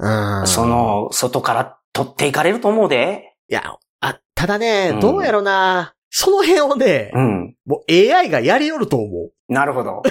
[0.00, 0.46] ら、うん。
[0.46, 3.34] そ、の、外から取っていかれると思うで。
[3.50, 5.94] いや、あ、ただね、うんどうやろな。
[6.10, 7.56] その辺をね、うん。
[7.64, 9.32] もう AI がやりよると思う。
[9.52, 10.02] なるほど。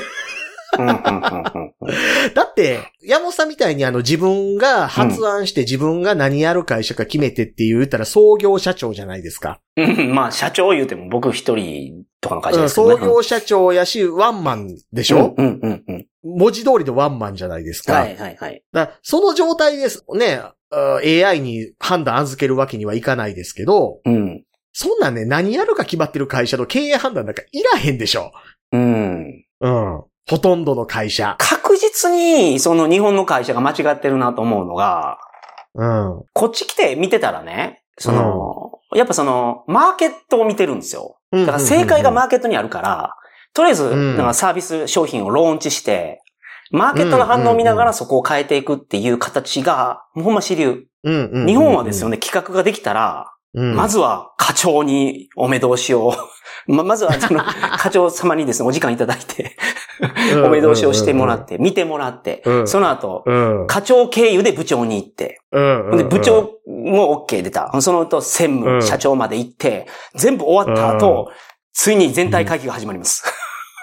[2.36, 9.60] だって、山本さんみたいにあの自分が発案して自分が何やる会社か決めてって言ったら創業社長じゃないですか。
[9.76, 12.95] うん、まあ、社長言うても僕一人とかの会社うんですけどね。
[12.97, 16.08] 創業社長やし、ワンマンでしょ、うん、うん、うん。
[16.24, 17.93] 文字通りでワンマンじゃないですか。
[17.93, 18.64] はい、はい、はい。
[18.72, 20.06] だその状態です。
[20.14, 20.41] ね、
[20.72, 24.43] あ AI に判断預けるわけにはいかないですけど、うん。
[24.82, 28.32] そんなんね、何やるか決まってる会社の経営判断なんかいらへんでしょ。
[28.71, 29.43] うん。
[29.59, 30.03] うん。
[30.25, 31.36] ほとんどの会社。
[31.38, 35.17] 確実に、その日本の会社が間違ってるなと思うのが、
[35.75, 36.23] うん。
[36.32, 41.17] こっち来て見てたらね、その、やっぱその、マーケットを見てるんですよ。
[41.34, 43.15] だから正解がマーケットにあるから、
[43.53, 46.21] とりあえず、うんなんかサービス商品をローンチして、
[46.71, 50.86] マーケットの反応を見ながらそこを変えていくっていう形が、ほんま主流。
[51.03, 56.14] うんうんうんうん日本はですよね、企画ができたら、うんまずは課長にお目通しを、
[56.68, 57.41] ま、まずはその
[57.80, 59.56] 課長様にですね、お時間いただいて、
[60.43, 63.34] お目通しをしてもらって、見てもらってう、んその後、う
[63.64, 63.68] ん。
[63.68, 65.62] 課長経由で部長に行って、う
[65.93, 65.97] ん。
[65.97, 67.72] で部長も OK 出た。
[67.82, 71.32] その後、専務、うん社長まで行って、全部終わった後、
[71.74, 73.24] ついに全体会議が始まります。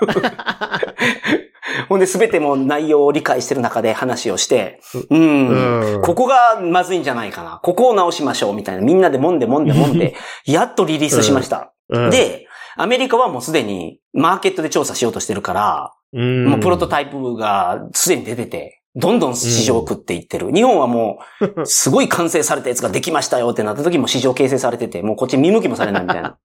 [1.88, 7.60] ほんで、すべても内容を理解してる中で話をして、うん、うんここがまずいんじゃないかな。
[7.62, 8.82] ここを直しましょう、みたいな。
[8.82, 10.14] みんなで揉んで揉んで揉んで、
[10.44, 11.72] やっとリリースしました。
[11.88, 12.46] うん、で、
[12.76, 20.50] アメリカはもうすでにマーケットで調査しようとしてるから、うん、もうプロトタイプがすでに出てて、どんどん市場を食っていってる。
[20.52, 21.18] 日本はも
[21.58, 26.38] う、 すごい完成されたやつができましたよってなった時も市場形成されてて、もうこっち見向きもされないみたいな。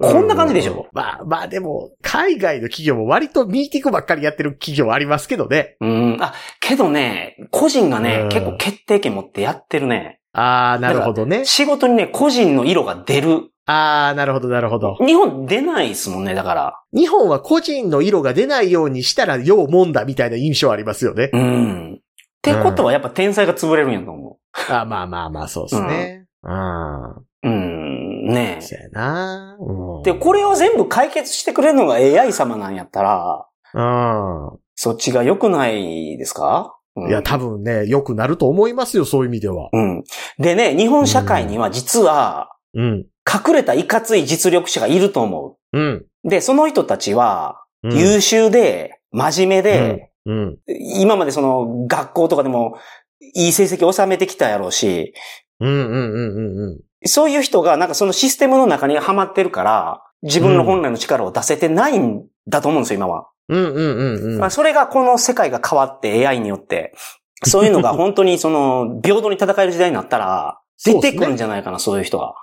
[0.00, 0.72] こんな感じでしょ？
[0.72, 5.76] うんまあ、まあでも、海外の企業も割とミーティングばっかりやってる企業ありますけどね。
[5.80, 6.16] うん。
[6.20, 10.20] あ、けどね、個人がね、うん結構決定権持ってやってるね。
[10.32, 11.44] ああ、なるほどね。
[11.44, 13.50] 仕事にね、個人の色が出る。
[13.66, 14.96] ああ、なるほど、なるほど。
[15.04, 16.82] 日本出ないですもんね、だから。
[16.92, 21.30] 日本は個人の色が出ないようにしたらようもんだみたいな印象ありますよね。
[21.32, 21.94] うん。
[21.94, 21.98] っ
[22.42, 24.38] てことはやっぱ天才が潰れるんやと思
[24.70, 26.26] あーまあまあまあ、そうですね。
[26.42, 27.10] うん。
[27.10, 27.26] う。
[27.42, 28.62] うん、ねえ。
[28.62, 29.56] そうやな。
[29.60, 30.02] うん。
[30.02, 37.10] で、これを全部解決してくれるのが AI 様なんやったら、うそっちが良くないですか、うんん。
[37.10, 39.68] いや、多分ね、良くなると思いますよ、そういう意味では。
[39.72, 40.04] うん。
[40.38, 43.06] でね、日本社会には実は、うん。
[43.26, 46.06] 隠れたいかつい実力者がいると思うん。
[46.24, 46.28] う。
[46.28, 50.58] で、その人たちは、うん優秀で、真面目で、うん。
[50.66, 52.76] 今までその、学校とかでも、
[53.34, 55.14] いい成績を収めてきたやろうし、
[55.60, 56.80] うんうんうんうんうん。
[57.04, 63.28] そういう人がなんかそのシステムの中にはまってるから、自分の本来の力を出せてないんだと思うんですよ、今は。
[63.48, 64.38] うんうんうんうん。
[64.38, 66.94] まあそれがこの世界が変わって AI によって、
[67.44, 72.34] そういうのが本当にその、平等に戦える時代になったら、出てくるんじゃないかな、そういう人が。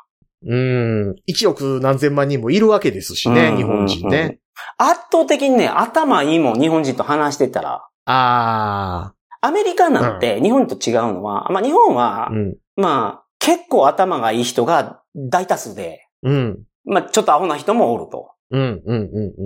[0.46, 1.16] うん。
[1.30, 4.40] 1億何千万人もいるわけですしね、うん日本人ね。
[4.78, 7.88] 圧倒的にね、頭いいもん、日本人と話してたら。
[8.06, 12.56] あアメリカなんて日本と違うのは、まあ日本はあ。、うん。
[12.76, 16.64] まあ結構頭がいい人が大多数で、うん。
[16.84, 18.32] まあちょっとアホな人もおると。
[18.52, 18.98] うんうんう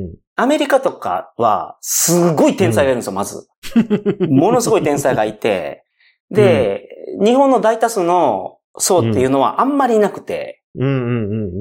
[0.08, 3.48] んアメリカとかは、すごい天才がいるんですよ、まず。
[4.28, 5.86] ものすごい天才がいて、
[6.32, 6.88] で、
[7.24, 10.86] 日本の大多数の層っていうのはあんまりいなくて、うん。
[10.88, 11.08] うんうんうん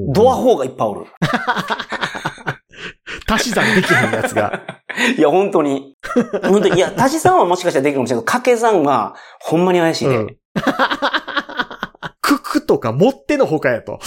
[0.07, 0.13] うん。
[0.15, 1.05] ドアホーがいっぱいおる。
[3.31, 4.63] 足し算できへんやつが。
[5.19, 5.99] いや、本当に。
[6.43, 6.77] 本当に。
[6.77, 10.17] いや、足し算はもしかしたらできるかもしれないけど、掛け算はほんまに怪しいね。
[10.17, 10.37] うん
[12.71, 13.99] とか持ってのほかやと。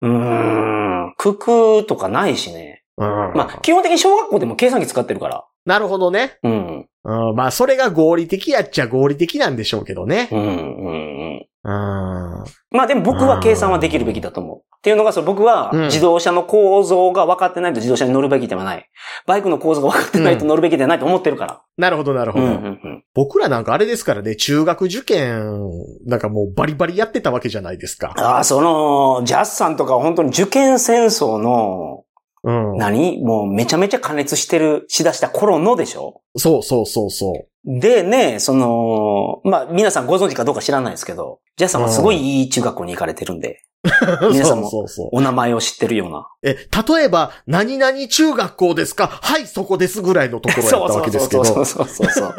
[0.00, 1.14] うーん。
[1.18, 2.82] 九九とかないしね。
[2.96, 5.44] うんまあ、基本的に小学校でも計算機使ってるから。
[5.66, 6.38] なるほどね。
[6.42, 6.88] うん。
[7.04, 10.30] うん、まあ、それが合理的やっちゃ合理的なんでしょうけどね。
[10.32, 11.46] うん、うん、うん。
[11.62, 12.44] うん。
[12.70, 14.58] まあでも僕は計算はできるべきだと思う。
[14.58, 18.88] っていうのが、僕はうん自動車の構造が分かってないと自動車に乗るべきではない。
[19.26, 21.62] バイクの構造が分かってないと乗るべきではないと思ってるから。
[21.76, 22.46] なるほど、なるほど。
[22.46, 22.89] うん、うん、うん。
[23.14, 25.72] 僕らなんかあれですからね、中学受験、
[26.06, 28.14] なんかもうバリバリやってたわけじゃないですか。
[28.16, 32.04] ああ、その、ジャスさんとかは本当に受験戦争の、
[32.42, 32.76] うん。
[32.78, 33.18] 何？
[33.22, 36.22] もうめちゃめちゃ加熱してる、しだした頃のでしょ？
[36.36, 37.80] そうそうそうそう。
[37.80, 43.62] でね、その、まあ皆さんご存知かどうか知らないですけど、ジャスさんはすごいいい中学校に行かれてるんで、
[44.32, 44.86] 皆さんも。
[45.12, 46.28] お名前を知ってるような。
[46.42, 49.06] え、例えば、何々中学校ですか？
[49.22, 51.44] はい、そこですぐらいのところやったわけですけど。
[51.44, 52.34] そうそうそうそう。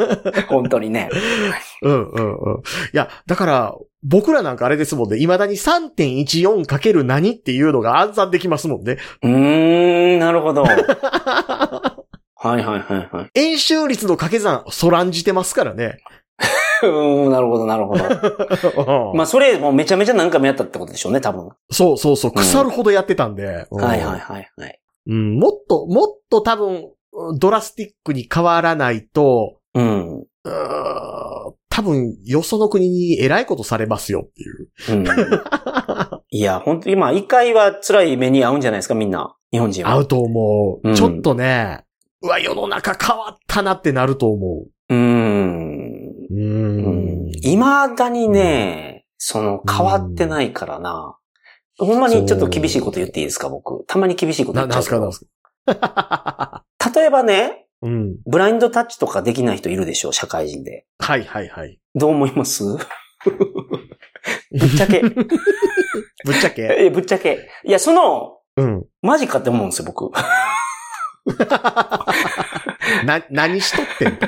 [0.50, 1.10] 本当にね。
[1.82, 2.58] うんうんうん。
[2.58, 2.62] い
[2.94, 8.98] や、だから、僕らなんかあれですもんね、未だに 3.14× かける何っていうのが暗算できますもんね。
[9.24, 10.64] うーん、なるほど。
[12.44, 12.82] はいはいはい
[13.16, 13.30] はい。
[13.40, 16.00] 演習率の掛け算、そらんじてますからね。
[16.88, 19.14] うーん、なるほどなるほど。
[19.16, 21.50] まあそれもうめちゃめちゃ何回もやったってことでしょうね、多分。
[21.72, 23.66] そうそうそう、腐るほどやってたんで。
[23.72, 24.80] うんはいはいはいはい。
[25.08, 26.90] うん、もっと、もっと多分、
[27.38, 30.20] ドラスティックに変わらないと、うん。
[30.20, 30.26] う
[31.70, 34.70] 多分、よその国に偉いことされますよっていう。
[34.90, 35.08] うん、
[36.30, 39.36] いや、本当にまあ一回は辛い目に遭うんじゃないですか、みんな。
[39.52, 39.92] 日本人は。
[39.92, 40.88] 合うと思う。
[40.88, 41.86] うんちょっとね、
[42.22, 45.81] うわ、世の中変わったなってなると思うーん。
[46.32, 47.28] う。
[47.28, 47.32] ん。
[47.42, 47.58] 未
[47.96, 51.18] だにね、その変わってないからな。
[51.78, 53.86] ほんまにちょっと厳しいこと言っていいですか、僕。
[53.86, 55.26] たまに厳しいことな、言っちゃうなんす
[55.66, 56.66] か、なんすか。
[56.96, 58.18] 例えばね、うん。
[58.28, 60.86] ブラインドタッチとかできない人いるでしょ、社会人で。
[61.00, 61.80] はいはいはい。
[61.96, 62.64] どう思います？
[63.24, 65.02] ぶっちゃけ。
[65.02, 66.62] ぶっちゃけ？
[66.80, 67.50] え、ぶっちゃけ。
[67.66, 68.86] いや、その、うん。
[69.02, 70.12] マジかって思うんですよ、僕。
[73.06, 74.20] な、何しとってん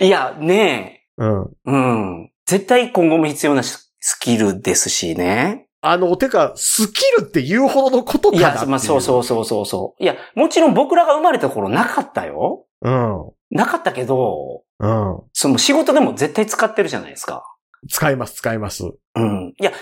[0.00, 0.06] の？
[0.06, 1.50] いや、ねうん。
[1.66, 1.70] え。
[1.70, 2.30] うん。
[2.46, 5.66] 絶対今後も必要なススキルですしね。
[5.80, 8.64] あの、てか、スキルって言うほどのことかいなっていう。
[8.64, 10.02] や、まあ、そうそうそうそうそう。
[10.02, 12.64] いや、もちろん僕らが生まれた頃なかったよ。
[12.82, 13.30] うん。
[13.50, 15.20] なかったけど、うん。
[15.32, 17.44] その仕事でも絶対使ってるじゃないですか。
[17.88, 18.84] 使います、使います。
[19.14, 19.54] うん。
[19.60, 19.72] いや、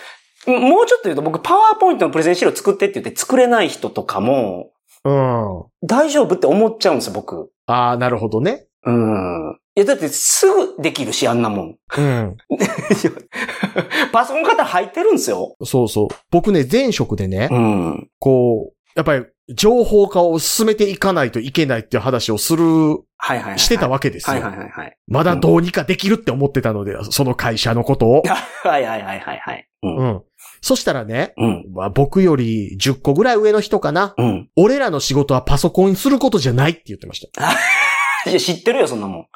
[0.47, 4.71] もうちょっと言うと僕パワーポイントのプレゼン資料作ってって言って作れない人とかも、
[5.05, 5.65] うん。
[5.83, 7.51] 大丈夫って思っちゃうんですよ、僕。
[7.67, 8.66] ああ、なるほどね。
[8.87, 9.59] うん。
[9.77, 11.77] いや、だってすぐできるし、あんなもん。
[11.99, 12.37] うん。
[14.13, 15.57] パソコン型入ってるんですよ。
[15.65, 16.09] そうそう。
[16.31, 18.09] 僕ね、前職でね、うん。
[18.19, 22.65] こう、やっぱり情報化を進めていかないといけないっていう話をする、
[23.19, 23.59] はいはいはい。
[23.59, 24.37] してたわけですよ。
[24.37, 24.97] はいはいはいはい。
[25.09, 28.23] まだどうにかできるって思ってたので、その会社のことを。
[28.63, 29.69] はいはいはいはいはい。
[29.83, 29.97] うん。
[29.97, 30.23] うん。
[30.63, 31.65] そしたらね、うん。
[31.75, 34.15] まあ、僕より10個ぐらい上の人かな。
[34.17, 34.49] うん。
[34.57, 37.31] 俺らの仕事はパソコンにすることじゃないって言ってまし
[38.31, 39.27] いや、知ってるよ、そんなもん。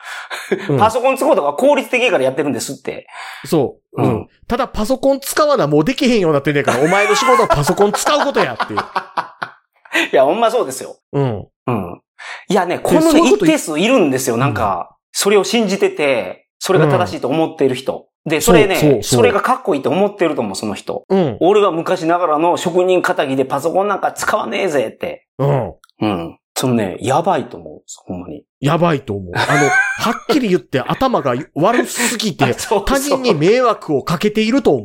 [0.79, 3.07] パソコン使うとか効率的やからやってるんですって。
[3.45, 4.03] そう。
[4.03, 4.29] ううんん。
[4.47, 8.81] ただパソコン使わなもうできへんようになってんねんから、お前の仕事はパソコン使うことやっていう。
[10.13, 10.97] いや、ほんまそうですよ。
[11.13, 11.49] うん。
[11.67, 12.01] うん。
[12.49, 14.37] いやね、このね、一定数いるんですよ。
[14.37, 18.07] なんか、それを信じてて、それが正しいと思っている人。
[18.27, 21.05] で、それねそれがかっこいいと思ってると思う、その人。
[21.09, 21.39] うん。
[21.41, 25.27] 俺は昔ながらの職人仇でパソコンなんか使わねえぜって。
[25.39, 25.75] うん。
[26.03, 26.39] うん。
[26.55, 27.83] そのね、やばいと思う。
[28.05, 28.45] ほんまに。
[28.61, 29.33] やばいと思う。
[29.35, 32.55] あの、 はっきり言って頭が悪すぎて、
[32.87, 34.85] 他人に迷惑をかけていると思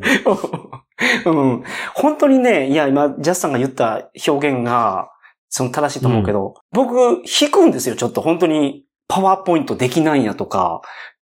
[1.30, 1.64] うん。
[1.94, 5.10] 本当にね、いや、今、ジャスさんが言った表現が、
[5.48, 8.84] その正しいと思うけど、僕、引くんですよ、ちょっと本当に。
[9.08, 10.80] パワーポイントできないんやとか、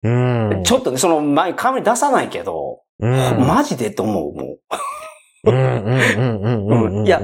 [0.04, 0.64] うん。
[0.64, 3.12] ちょっとね、その前、カメラ出さないけど、うん。
[3.46, 4.60] マジでと思う、もう。
[5.52, 7.08] うんうんうんうんうんうん。
[7.08, 7.22] いや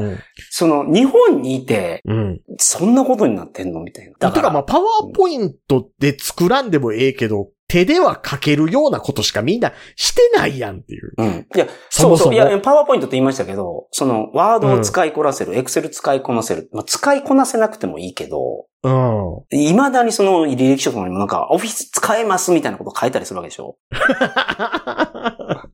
[0.49, 2.41] その、日本にいて、うん。
[2.57, 4.13] そんなことになってんのみたいな。
[4.19, 11.13] だからまあ、パワーポイントで作らんでもええけど、手では書けるようなことしかみんなしてないやんっていう。
[11.17, 11.47] うん。
[11.55, 12.33] いや、そもそもそうそう。
[12.35, 16.69] いや、パワーポイントって言いましたけど、その、ワードを使いこなせる、エクセル使いこなせる。
[16.71, 19.39] まあ、使いこなせなくてもいいけど、うん。
[19.49, 23.77] 未だにその履歴書とかにもなんか、オフィス使えますみたいなこと書いたりするわけでしょ？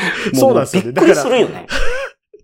[0.34, 0.92] そうなんですよね。
[0.92, 1.66] びっくりだから、するよね。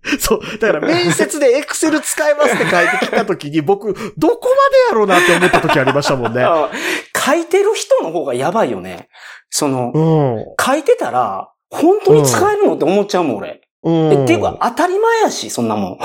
[0.21, 0.59] そう。
[0.59, 6.43] だから面接でエクセル使えますって書いてきたときに僕、どこまでやろうなって思ったときありましたもんね。
[6.45, 6.71] あ
[7.17, 9.09] 書いてる人の方がやばいよね。
[9.49, 10.01] その、う
[10.41, 10.45] ん。
[10.61, 13.63] 書いてたら、本当に使えるのって思っちゃうもん、俺。
[13.83, 14.13] うん。
[14.13, 15.99] えっていうか、当たり前やし、そんなもん。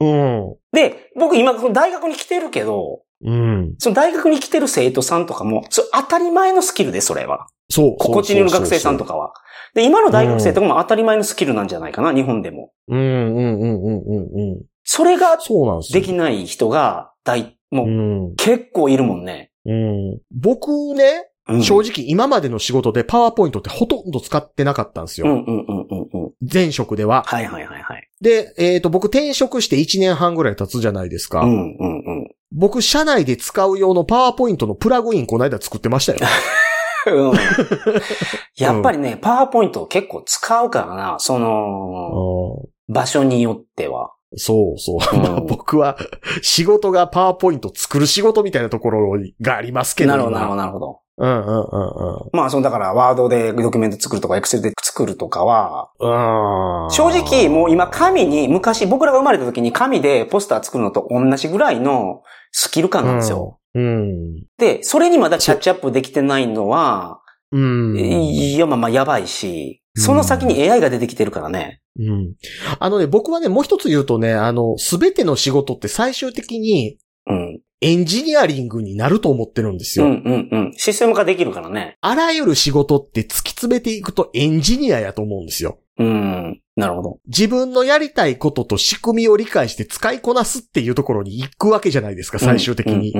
[0.00, 0.56] うん。
[0.72, 3.74] で、僕今、大学に来てるけど、うん。
[3.78, 7.46] その大学に来てる生徒さんとかも、それ当たり前のスキルで、それは。
[7.70, 7.96] そう。
[7.98, 9.12] こっちにいる学生さんとか。
[9.12, 9.34] かは。
[9.74, 12.72] で、今の大学生とかも当たり前のスキルなんじゃないかな、日本でも。
[12.88, 14.62] うんうんうんうんうんうん。
[14.84, 16.00] それがそうなんですよ。
[16.00, 17.90] できない人が、大、もう、う
[18.32, 18.34] ん。
[18.36, 19.50] 結構いるもんね。
[19.64, 20.20] うん。
[20.30, 25.26] 僕ね、うん正直今までの仕事でパワーポイントってほとんど使ってなかったんですよ。
[25.26, 26.32] うんうんうんうんうん。
[26.40, 27.24] 前職では。
[27.26, 28.08] はいはいはいはい。
[28.20, 31.40] で、えっ、と、僕転職して1年半ぐらい経つじゃないですか。
[31.40, 32.28] うんうんうん。
[32.52, 36.20] 僕、社内で使う用のパワーポイントのプラグインこの間作ってましたよ。
[37.06, 37.32] うん
[38.56, 44.12] やっぱりね、パワーポイントを結構使うからな、その、うん場所によっては。
[44.36, 45.16] そうそう。
[45.16, 45.96] うんまあ 僕は
[46.42, 50.10] 仕事がパワーポイント作る仕事みたいなところがありますけど。
[50.10, 50.98] なるほど、なるほど、今なるほど。
[51.18, 56.84] うんうんうんまあ、その、だから、ワードでドキュメント作るとか、エクセルで作るとかは、うん。
[56.84, 56.90] うん。
[56.90, 63.58] 正直、もう今、紙に、昔、僕らが生まれた時に紙でポスター作るのと同じぐらいのスキル感なんですよ。
[63.74, 64.42] うん。
[64.58, 67.20] で、それにまだキャッチアップできてないのは、
[67.52, 67.98] うん。
[67.98, 71.80] いや、まあまあ、やばいし、その先に AI が出てきてるからね。
[71.98, 72.34] うん。
[72.78, 77.60] あのね、僕はね、もう一つ言うとね、あの、すべての仕事って最終的にうん。
[77.80, 80.06] エンジニアリングになると思ってるんですよ。
[80.06, 80.72] うんうんうん。
[80.76, 81.96] システム化できるからね。
[82.00, 85.80] あらゆる仕事って突き詰めていくとエンジニアやと思うんですよ。
[86.02, 86.62] うん。
[86.76, 87.18] なるほど。
[87.26, 93.14] 自分のやりたいことと仕組みを理解して使いこなすっていうところに行くわけじゃないですか、最終的に。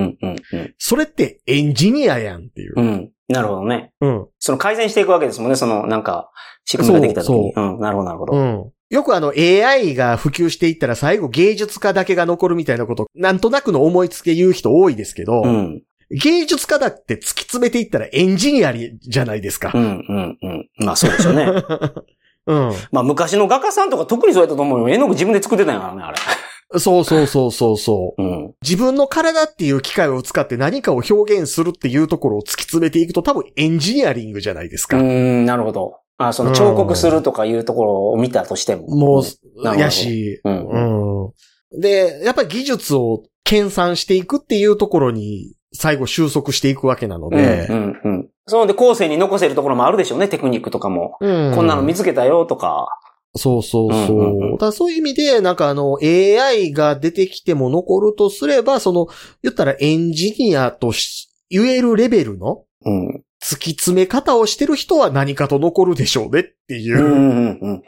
[0.79, 2.81] それってエンジニアやんっていうう。
[2.81, 2.85] ん。
[2.85, 3.11] うん。
[3.29, 3.93] なるほどね。
[4.01, 4.27] うん。
[4.39, 5.57] その改善していくわけですもんね。
[5.57, 6.31] その、なんか、
[6.65, 7.53] 仕組みができた時に。
[7.55, 7.81] そううん。
[7.81, 8.33] なるほど、なるほど。
[8.35, 8.73] うん。
[8.91, 15.83] よくあの AI が普及していったら最後芸術家だけが残るみたいなこと、なんとなくの思いつきで言う人多いですけど、うん。
[16.11, 19.79] 芸術家だって突き詰めていったらエンジニアじゃないですかう。
[19.79, 20.69] ん、うん、うん。
[20.85, 21.47] まあそうでしょうね。
[22.47, 22.73] うん。
[22.91, 24.89] まあ昔の画家さんとか特にそうやったと思うよ。
[24.89, 26.19] 絵の具自分で作ってたんやからね、あれ。
[26.79, 28.23] そうそうそうそうそう。
[28.23, 28.55] うん。
[28.63, 34.97] 自分の体っていう機械を使って何かを表現するっていうところを突き詰めていくと多分エンジニアリングじゃないですうか。
[34.97, 35.99] ん、なるほど。
[36.19, 38.89] あ、その彫刻するとかいうところを見たとしても。
[38.89, 39.23] もう、
[39.63, 41.27] なるほどやし、うん。
[41.27, 41.81] うん。
[41.81, 48.29] で、やっぱり技術を研鑽していくっていうところに最後収束していくわけなのうん、でう、ん、うん。
[48.47, 51.17] そので後世に残せるところもあるでしょうね、テクニックとかも。
[51.21, 52.89] うんこんなの見つけたよとか。
[53.35, 54.17] そうそうそう。
[54.17, 59.07] うんうんうんだそういう意味で、なんかあの、AI が出てきても残るとすれば、その、
[59.43, 63.25] 言ったらエンジニアとし言えるレベルのうん。
[63.43, 67.83] 突き詰め方をしてる人は何かと残るでしょうねっていうん、う、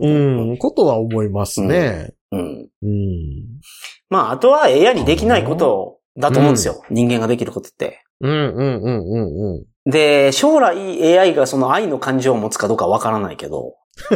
[0.00, 2.12] うん、ことは思いますね。
[2.32, 2.68] うん。
[2.82, 3.60] うん。
[4.08, 6.82] まあ、あとは AI にできないことだと思うんですよ。
[6.90, 8.04] 人間ができることって。
[8.20, 9.90] うんうんうんうんうん。
[9.90, 13.74] で、将来 AI がその愛の感情を持つかどうかわからないけど、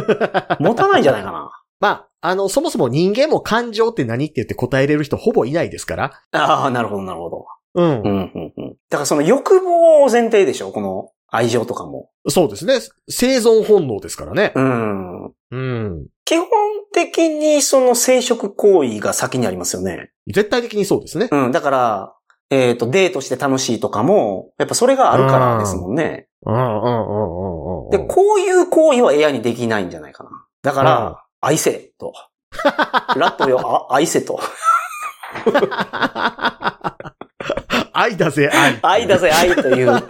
[0.59, 1.51] 持たないんじゃないかな。
[1.79, 6.11] まあ、あの、そもそも人間も感情って何って言って答えれる人ほぼいないですから。
[6.31, 7.45] ああ、なるほど、なるほど。
[7.75, 8.01] うん。
[8.01, 8.75] うん、うん、うん。
[8.89, 12.09] だからその欲望を前提でしょこの愛情とかも。
[12.27, 12.79] そうですね。
[13.09, 14.53] 生存本能ですからね。
[14.55, 15.25] うん。
[15.25, 16.07] うん。
[16.25, 16.47] 基本
[16.91, 20.09] 的にその生殖行為が先にありますよね。
[20.27, 21.29] 絶対的にそうですね。
[21.31, 21.51] うん。
[21.51, 22.15] だから、
[22.49, 26.27] えっ、と、デートして楽しいとかも、やっぱそれがあるからですもんね。
[26.45, 27.89] うんうんうんうんうん。
[27.91, 30.29] で、こういう行為は AI にできないんじゃないかな。
[30.63, 32.13] だから、愛せ、と。
[33.15, 34.39] ラットよ、あ 愛せと。
[37.93, 38.79] 愛だぜ、愛。
[38.81, 40.03] 愛だぜ、愛という。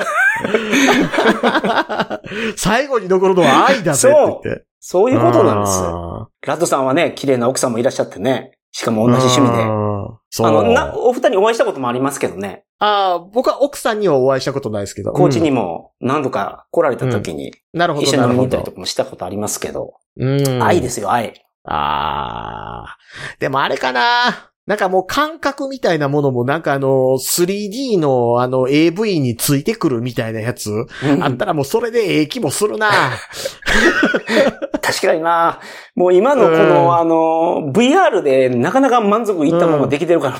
[2.57, 4.65] 最後に残るのは愛だぜって言って。
[4.87, 5.79] そういうことなんです。
[5.81, 8.51] あラットさんはね、綺麗な奥さんもいらっしゃってね。
[8.71, 9.63] しかも同じ趣味で。
[9.63, 10.51] うあ。
[10.51, 12.65] の、な、お二人お会いしたこともありますけどね。
[12.77, 15.11] あー僕は奥さんにはお会いしたことないですけど。
[15.13, 15.63] 高知にも。
[15.63, 18.71] も何度か来られた時になるほど、一緒になるほど飲みに行ったりと。
[18.73, 19.95] かもしたことありますけど。
[20.17, 20.63] うん。
[20.63, 21.33] 愛ですよ、愛。
[21.63, 22.97] ああ。
[23.39, 24.51] でもあれかな。
[24.67, 26.87] なんかもう感覚みたいなものもなんかあの、
[27.19, 30.87] 3D のあの AV についてくるみたいなやつ、
[31.21, 32.89] あったらもうそれでええ気もするな。
[34.81, 35.59] 確かにな。
[35.95, 40.39] もう今のこの、うんあの、VR でなかなか満足いったものができてるから。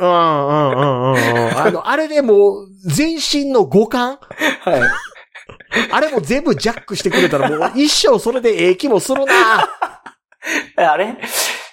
[0.00, 1.58] うんうんうんうんうん。
[1.58, 4.18] あの、あれでもう全身の五感？
[4.62, 4.80] はい。
[5.92, 9.32] あれも全部ジャックしてくれたらもう一生それでええ気もするな。
[10.76, 11.16] え あれ？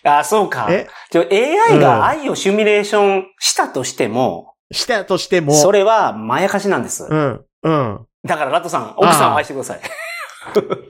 [0.05, 0.67] あ、そうか。
[0.69, 5.53] え？AI が愛をシミュレーションしたとしても、したとしても。
[5.53, 7.05] それはまやかしなんです。
[7.09, 7.45] うん。
[7.63, 8.05] うん。
[8.23, 9.81] だからラットさん、奥さんを愛してください。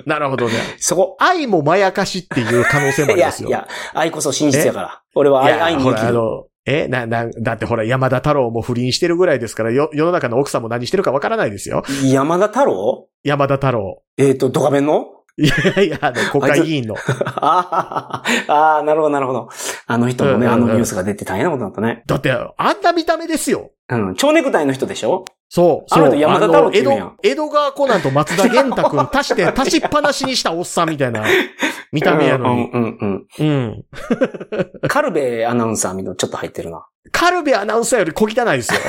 [0.05, 0.53] なるほどね。
[0.80, 1.16] そこ。
[1.20, 3.49] 愛もまやかしっていう可能性もあいります、よ。
[3.49, 5.01] やいや、愛こそ真実やから。
[5.16, 6.13] 俺はい愛愛に生きる。
[6.13, 11.84] の、え、な、な、だってほら、山田太郎も不倫してるぐらいですから、よ、世の中の奥さんも何してるかわからないですよ。
[12.03, 13.07] 山田太郎？
[13.24, 14.01] 山田太郎。
[14.18, 15.05] えっ、と、ドカベンの？
[15.38, 16.95] いやいや、あの、国会議員の。
[16.97, 19.49] あ ーあー、なるほど、なるほど。
[19.86, 22.03] あの人もね、うんうんうんあのニュースが出て大変なことになったね。
[22.07, 23.71] だって、あんな見た目ですよ。
[23.89, 24.15] うん。
[24.15, 25.25] 蝶ネクタイの人でしょ？
[25.49, 26.15] そう、あのそう。
[26.15, 31.23] 人山田太郎ってあの言う江戸、川コナンと松田玄太くん足して、足しっぱなしにしたおっさんみたいな
[31.91, 32.69] 見た目やのに。
[32.73, 33.47] うんうんうんうん。
[33.47, 33.83] うん。
[34.88, 36.86] カルベアナウンサーみたいなちょっと入ってるな。
[37.11, 38.79] カルベアナウンサーより小汚いですよ。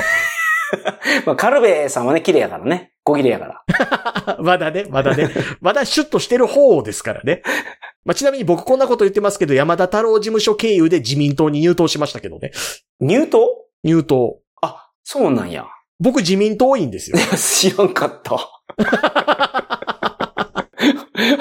[1.25, 2.91] まあ、カルベさんはね、綺麗やからね。
[3.03, 4.37] 小綺麗やから。
[4.43, 5.29] まだね、まだね。
[5.61, 7.41] まだシュッとしてる方ですからね。
[8.03, 12.51] まあ、ちなみに僕こんなこと言ってますけど、山田太郎事務所経由で自民党に入党しましたけどね。
[12.99, 13.47] 入党？
[13.83, 14.39] 入党。
[14.61, 15.65] あ、そうなんや。
[15.99, 18.35] 僕自民党員ですよ 知らんかった。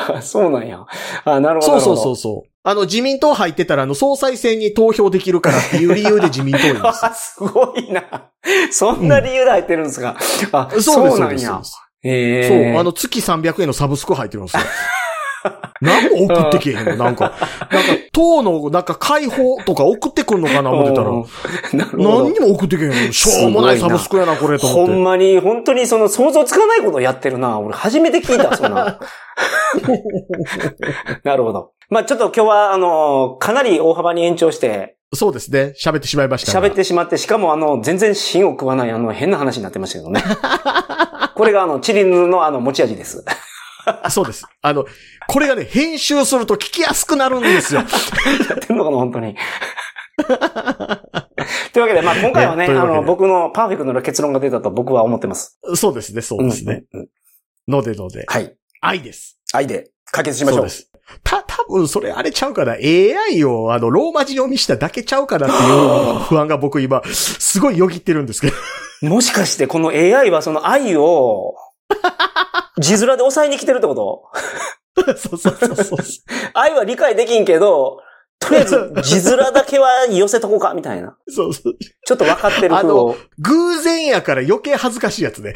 [0.08, 0.86] あそうなんや。
[1.24, 1.80] あ、なるほど。
[1.80, 2.50] そうそうそうそう。
[2.68, 6.84] あの、自民党入ってたら、あの、総裁選に投票できるからっていう理由で自民党員です。
[7.06, 8.02] あ、 すごいな。
[8.72, 10.16] そんな理由で入ってるんですか？
[10.68, 11.20] うです、そう。
[11.20, 11.60] なんや。
[12.48, 14.62] そう、あの、月300円のサブスク入ってるんですよ。
[15.80, 16.96] 何も送ってけえへんの？
[17.04, 17.32] なんか、
[17.70, 20.70] なんか、党の、なんか、解放とか送ってくんのかな？
[20.70, 21.10] 思ってたら、
[21.94, 23.12] 何にも送ってけえへんの？
[23.12, 24.94] しょうもないサブスクやな、これ、とほ思って。
[24.94, 27.58] んまに、本当にその想像つかないことをやってるな。
[27.58, 28.98] 俺初めて聞いた、そんな。
[31.24, 31.72] なるほど。
[31.90, 35.72] まあちょっと今日は、あの、かなり大幅に延長して、そうですね。
[35.80, 36.68] 喋ってしまいましたが。
[36.68, 40.22] 喋ってしまって、しかもあの、全然芯を食わない、あの、変な話になってましたけどね。
[41.36, 43.24] これがあの、チリヌのあの、持ち味です。
[44.10, 44.46] そうです。
[44.62, 44.84] あの、
[45.28, 47.80] これがね、編集すると聞きやすくなるんですよ。
[47.80, 49.36] やってんのかな、本当に。
[51.72, 55.58] というわけで、まあ今回はね、あの、僕のパーフェクトな結論が出たと僕は思ってます。
[55.74, 56.84] そうですね、そうですね。
[56.92, 57.08] うん
[57.68, 58.24] のでので。
[58.28, 58.56] はい。
[58.80, 59.38] 愛です。
[59.52, 60.58] 愛で解決しましょう。
[60.58, 60.90] そうです。
[61.22, 62.72] た、多分それあれちゃうかな。
[62.72, 69.08] AI をあの、ローマ字読みしただけちゃうかなっていう 不安が僕今、すごいよぎってるんですけど。
[69.08, 71.54] もしかしてこの AI はその愛を、
[72.78, 75.16] 字面で抑えに来てるってこと？
[75.16, 75.98] そうそうそうそう。
[76.54, 78.00] 愛は理解できんけど、
[78.38, 81.16] とりあえず字面だけは寄せとこうか、みたいな。
[81.28, 81.74] そうそう。
[82.06, 83.16] ちょっと分かってる風を。
[83.38, 85.54] 偶然やから余計恥ずかしいやつね。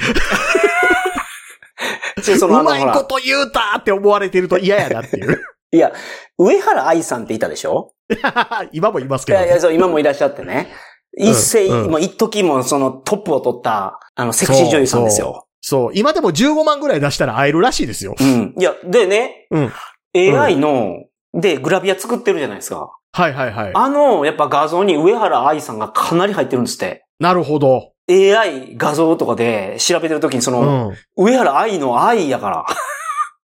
[2.22, 5.42] ちょそうのあのまいこと言うたって思われてると嫌やなっていう。
[5.72, 5.92] いや、
[6.36, 7.92] 上原愛さんっていたでしょ？
[8.72, 10.68] 今もいますけど、いやいや、そう、今もいらっしゃってね。
[11.16, 15.46] 一世、うんもう一時もそのトップを取った、あの、セクシー女優さんですよ。
[15.60, 15.90] そう。
[15.94, 18.14] 今でも15万ぐらい出したら会えるらしいですよ。
[18.18, 18.54] うん。
[18.58, 19.72] いや、でね、うん。
[20.14, 21.04] AI の、
[21.34, 22.90] で、グラビア作ってるじゃないですか。
[23.12, 23.72] はいはいはい。
[23.74, 27.04] あの、やっぱ画像に上原愛さんがかなり入ってるんですって。
[27.18, 27.92] なるほど。
[28.08, 30.96] AI 画像とかで調べてるときにそうの、ん。
[31.16, 32.66] 上原愛の愛やから、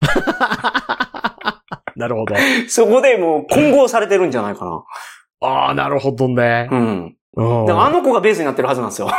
[1.96, 2.36] なるほど。
[2.68, 4.84] そこでもう混合されてるんじゃないかな。
[5.42, 6.68] ああ、なるほどね。
[6.72, 7.16] うん。
[7.36, 9.10] うんだからあの子がベースになってるはずなんですよ。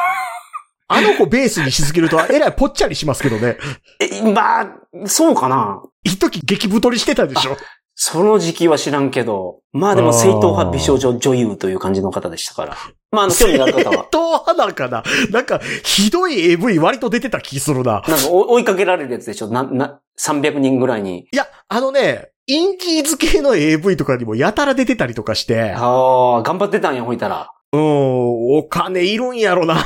[0.93, 3.57] あの子ベースにしすぎると、 えらいぽっちゃりしますけどね。
[4.01, 4.67] え、まあ、
[5.07, 5.83] そうかな。
[6.03, 7.57] 一時激太りしてたでしょ。
[7.95, 12.77] その時期は知らんけど、まあでも正統派美少女女優という感じの方でしたから。
[13.13, 13.93] まあ、あの、興味がある方は。
[14.11, 17.93] 正統派なんかななんか、ひどい AV 割と出てた気するな。
[17.93, 19.49] なんかお追いかけられるやつでしょ？
[19.49, 21.29] な、な、300人ぐらいに。
[21.31, 27.51] いや、あのね、インディーズ系の AV とかにもやたら出てたりとかして、ああ、頑張ってたんや、ほいたら。
[27.73, 29.77] うん、お金いるんやろな、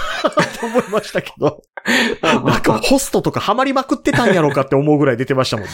[0.60, 1.62] と思いましたけど。
[2.22, 5.72] なんか、ホストとかハマりまくってたんやろかって思うぐらい出てましたもんね。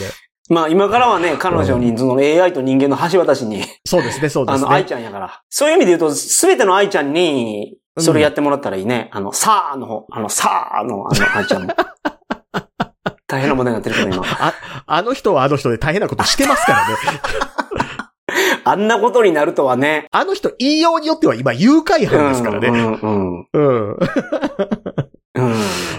[0.49, 4.89] まあ今からはね、彼女にその AI と人間の橋渡しに、そうですね、そうであの、愛すね。
[4.89, 5.43] ちゃんやから。
[5.49, 9.11] そういう意味で言うと、すべての愛ちゃんに、それやってもらったらいいね。
[9.13, 11.75] あの、さあの方、あの、さあの、あの、愛ちゃんも。
[13.29, 14.25] 大変な問題になってるけど今。
[14.87, 16.95] あの人はあの人で大変なことしてますからね。
[18.65, 20.07] あんなことになるとはね。
[20.11, 22.69] あの人、言いようによっては今誘拐犯ですからね。
[22.69, 23.97] うん、うん、うん。
[25.35, 25.55] うん。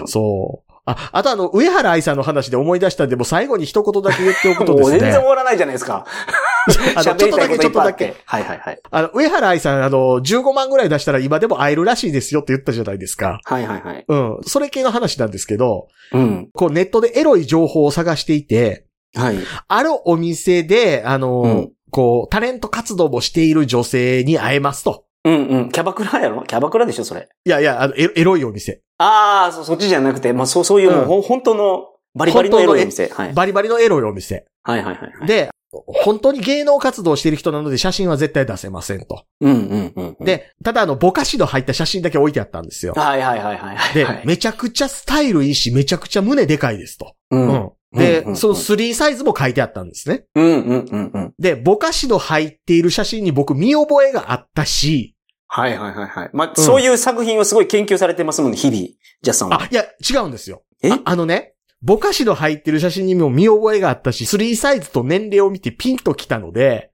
[0.06, 0.72] そう。
[0.84, 5.12] あ、あとあの、上原愛さんの話で思い出したんで、もう最後に一言だけ言っておくともう全ですね。
[5.12, 6.04] 然終わらないじゃないですか。
[6.96, 8.06] あの、ちょっとだけ、ちょっとだけ。
[8.06, 8.80] てはいはいはい。
[8.90, 13.40] あの、上原愛さん、あの、15万ぐらい出したら今でも会えるらしいですよって言ったじゃないですか。
[13.44, 14.04] はいはいはい。
[14.06, 14.38] うん。
[14.44, 16.48] それ系の話なんですけど、うん。
[16.52, 19.36] こうネットでエロい情報を探していて、はい。
[19.68, 25.04] あるお店で、あの、うんこう、タレント活動もしている女性に会えますと。
[25.24, 25.70] うんうん。
[25.70, 26.42] キャバクラやろ？
[26.42, 27.28] キャバクラでしょそれ。
[27.44, 28.80] いやいや、あの、エロエロいお店。
[28.98, 33.06] ああ、そそっちじゃなくて、まあそう、そういうもう、うんほん本当の、バリバリのエロいお店。
[33.08, 33.32] はい。
[33.32, 34.46] バリバリのエロいお店。
[34.64, 35.26] はいはいはいはい。
[35.28, 39.24] で、本当に芸能活動している人なので写真は絶対出せませんと。
[39.40, 42.92] うんうんうんうん。、で、ただあの、ぼかしの入った写真だけ置いてあったんですよ。
[42.94, 43.94] はいはいはいはいはい。
[43.94, 47.14] で、はい、めちゃくちゃスタイルいいし、めちゃくちゃ胸でかいですと。
[47.30, 47.40] うん。
[47.40, 47.70] うんうん。
[47.92, 50.24] で、うんうんその3サイズも書いてあったんですね。
[50.34, 51.34] うんうんうん。
[51.38, 55.16] で、ぼかしの入っている写真に僕見覚えがあったし、
[55.46, 56.30] はいはいはいはい。
[56.32, 58.78] まあ、そういう作品をすごい研究されてますもんね、日々。
[58.78, 59.62] ジャスさんは。
[59.62, 60.62] あ、いや、違うんですよ。
[60.82, 60.90] え？
[60.90, 66.92] ああのね、ぼかしの入ってる写真にも見覚えがあったし、3サイズと年齢を見てピンときたので、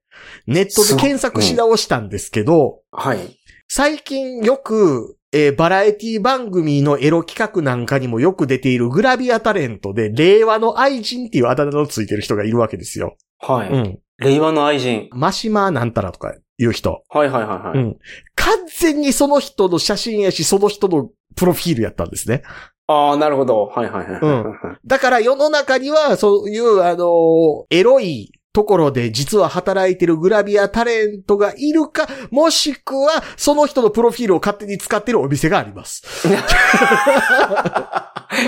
[0.48, 3.38] ネットで検索し直したんですけど、はい。
[3.68, 13.16] 最近よく、えーバラエティ番組のエロ企画なんかにもよく出ているグラビアタレントで、令和の愛人っていうあだ名のついてる人がいるわけですよ。
[13.38, 13.68] はい。
[13.68, 13.98] うん。
[14.18, 15.08] 令和の愛人。
[15.12, 17.02] マシマなんたらとかいう人。
[17.08, 17.78] はいはいはいはい。
[17.78, 17.98] うん。
[18.34, 22.42] 完全にその人の写真やし、その人のプロフィールやったんですね。
[22.86, 23.66] ああ、なるほど。
[23.66, 24.20] はいはいはい。
[24.22, 36.02] うんだから世の中には、そういう、あのエロいところで実は働いてるグラビアタレントがいるか、もしくは、その人のプロフィールを勝手に使ってるお店があります。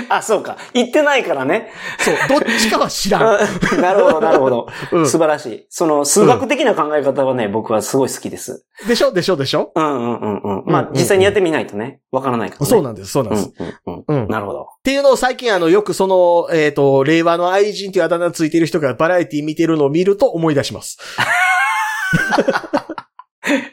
[0.09, 0.57] あ、そうか。
[0.73, 1.69] 言ってないからね。
[1.99, 3.23] そう、どっちかは知らん。
[3.23, 3.37] う
[3.77, 4.67] んなるほど、なるほど。
[4.93, 5.65] うん素晴らしい。
[5.69, 8.65] その、数学的な考え方はね、僕はすごい好きです。
[8.87, 9.11] でしょ？
[9.11, 9.35] でしょ？
[9.35, 9.71] でしょ？
[9.75, 10.63] うんうんうんうん。
[10.65, 12.69] まあうんうん、実際にやってみないとね、わからないからね。
[12.69, 13.47] そうなんです、そうなんうです。
[13.47, 13.53] ん
[13.87, 14.17] うんうん。
[14.17, 14.23] うん。
[14.25, 14.67] っなるほど。
[14.83, 20.97] ていうのを最近あの、よくその、えっ、と、令和の愛人っていうあだ名ついてる人がバラエティ見てるのを見ると思い出します。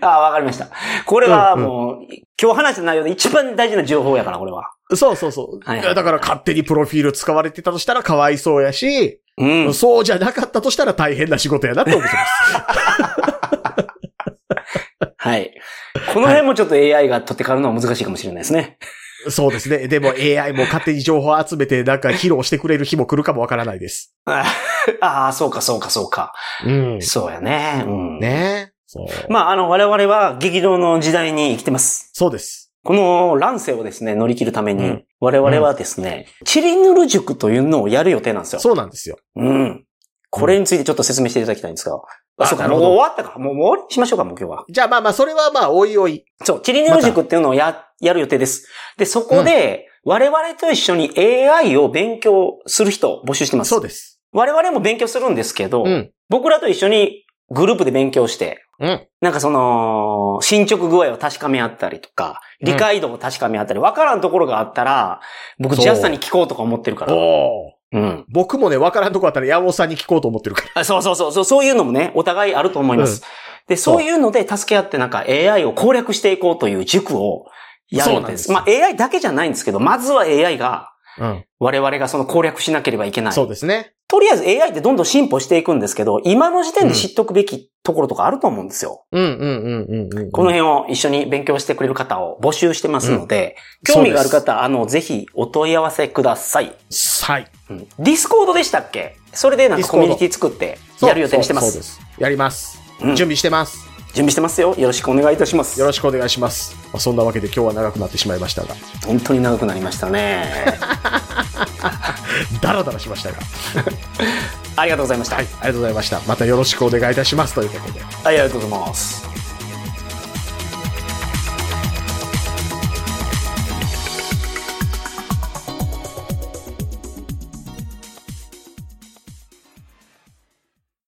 [0.00, 0.68] あ あ、わかりました。
[1.06, 1.96] これはもう、
[2.40, 4.70] 今日話した内容で一番大事な情報やから、これは。
[4.94, 5.60] そうそうそう。
[5.64, 9.74] はいはいはいだから勝手にプロフィール使われてたとしたらかわいそうやし、うん。
[9.74, 12.28] そうじゃなかったとしたら大変な仕事やなって思ってます。
[15.16, 15.52] はい。
[16.14, 18.78] この辺もちょっと AI が取って代わるのは難しいかもしれないですね。
[19.31, 19.89] そうですね。
[19.89, 24.14] でも AI も勝手に情報を集めてなんか披露してくれる日も来るかもわからないです。
[24.26, 24.45] あ
[25.01, 26.33] あ、そうか、そうか、そうか。
[26.64, 27.03] うん。
[27.03, 27.85] そうやね。
[27.87, 28.20] うん。
[28.20, 29.33] ねそう。
[29.33, 32.11] まあ、あの、我々は激動の時代に生きてます。
[32.14, 32.72] そうです。
[32.85, 38.61] この乱世をですね、乗り切るために、うん我々はですね、チリヌル塾というのをやる予定なんですよ。
[38.61, 39.18] そうなんですよ。
[39.35, 39.85] うん。
[40.31, 42.01] これについてちょっと説明していただきたいんですが。
[42.39, 43.39] あ、そうか、もう終わったか。
[43.39, 44.64] もうもう終わりしましょうか、もう今日は。
[44.68, 46.24] じゃあまあまあ、それはまあ、おいおい。
[46.45, 48.68] そう、チリヌル塾っていうのをや、やる予定です。
[48.96, 53.70] で、そこで、我々と一緒に AI を勉強する人を募集してます。
[53.70, 54.20] そうです。
[54.32, 56.11] 我々も勉強するんですけど、うん。
[56.28, 59.07] 僕らと一緒にグループで勉強して、うん。
[59.20, 65.20] なんかその、進捗具合を確かめ合ったりとか、理解度を確かめ合ったり、わからんところがあったら、
[65.59, 67.14] 僕ジャスさんに聞こうとか思ってるから。
[67.14, 68.24] おうん。
[68.28, 70.80] 僕もね、わからんとこあったら山本さんに聞こうと思ってるから。
[70.82, 73.22] あそうそうそうそう、そういうのもね、お互いあると思います。
[73.66, 77.46] で、そういうので助け合ってなんか AI を攻略していこうという塾を
[77.91, 78.14] やるんで。
[78.14, 81.45] そうなんですすまあ AI だけじゃないんですけど、まずは AI が、うん。
[81.59, 83.32] 我々がその攻略しなければいけない。
[83.32, 83.93] そうですね。
[84.07, 89.05] とりあえず AI ってどんどん進歩していくんですけど、今の時点で知っとくべきところとかあると思うんですよ。
[89.11, 90.30] うんうんうんうんうん。
[90.30, 96.72] この辺を一緒に勉強してくれる方を募集してますので、うん興味がある方、あの、ぜひお問い合わせください。
[97.22, 97.47] はい。
[97.70, 99.16] うんディスコードでしたっけ？
[99.32, 101.72] それでなんかコミュニティ作ってやる予定にしてます。
[101.72, 102.01] そうです。
[102.18, 102.80] やります。
[103.03, 103.88] うん準備してます。
[104.14, 104.74] 準備してますよ。
[104.76, 105.78] よろしくお願いいたします。
[105.78, 106.76] よろしくお願いします。
[106.92, 108.74] まあ、そんなわけで今日は長くなってしまいましたが、
[109.06, 110.78] 本当に長くなりましたね。
[112.61, 113.36] ダラダラしましたが。
[114.76, 115.36] ありがとうございました。
[115.36, 116.20] はい、ありがとうございました。
[116.26, 118.00] またよろしくお願いいたしますということで。
[118.00, 119.38] はい、ありがとうございます。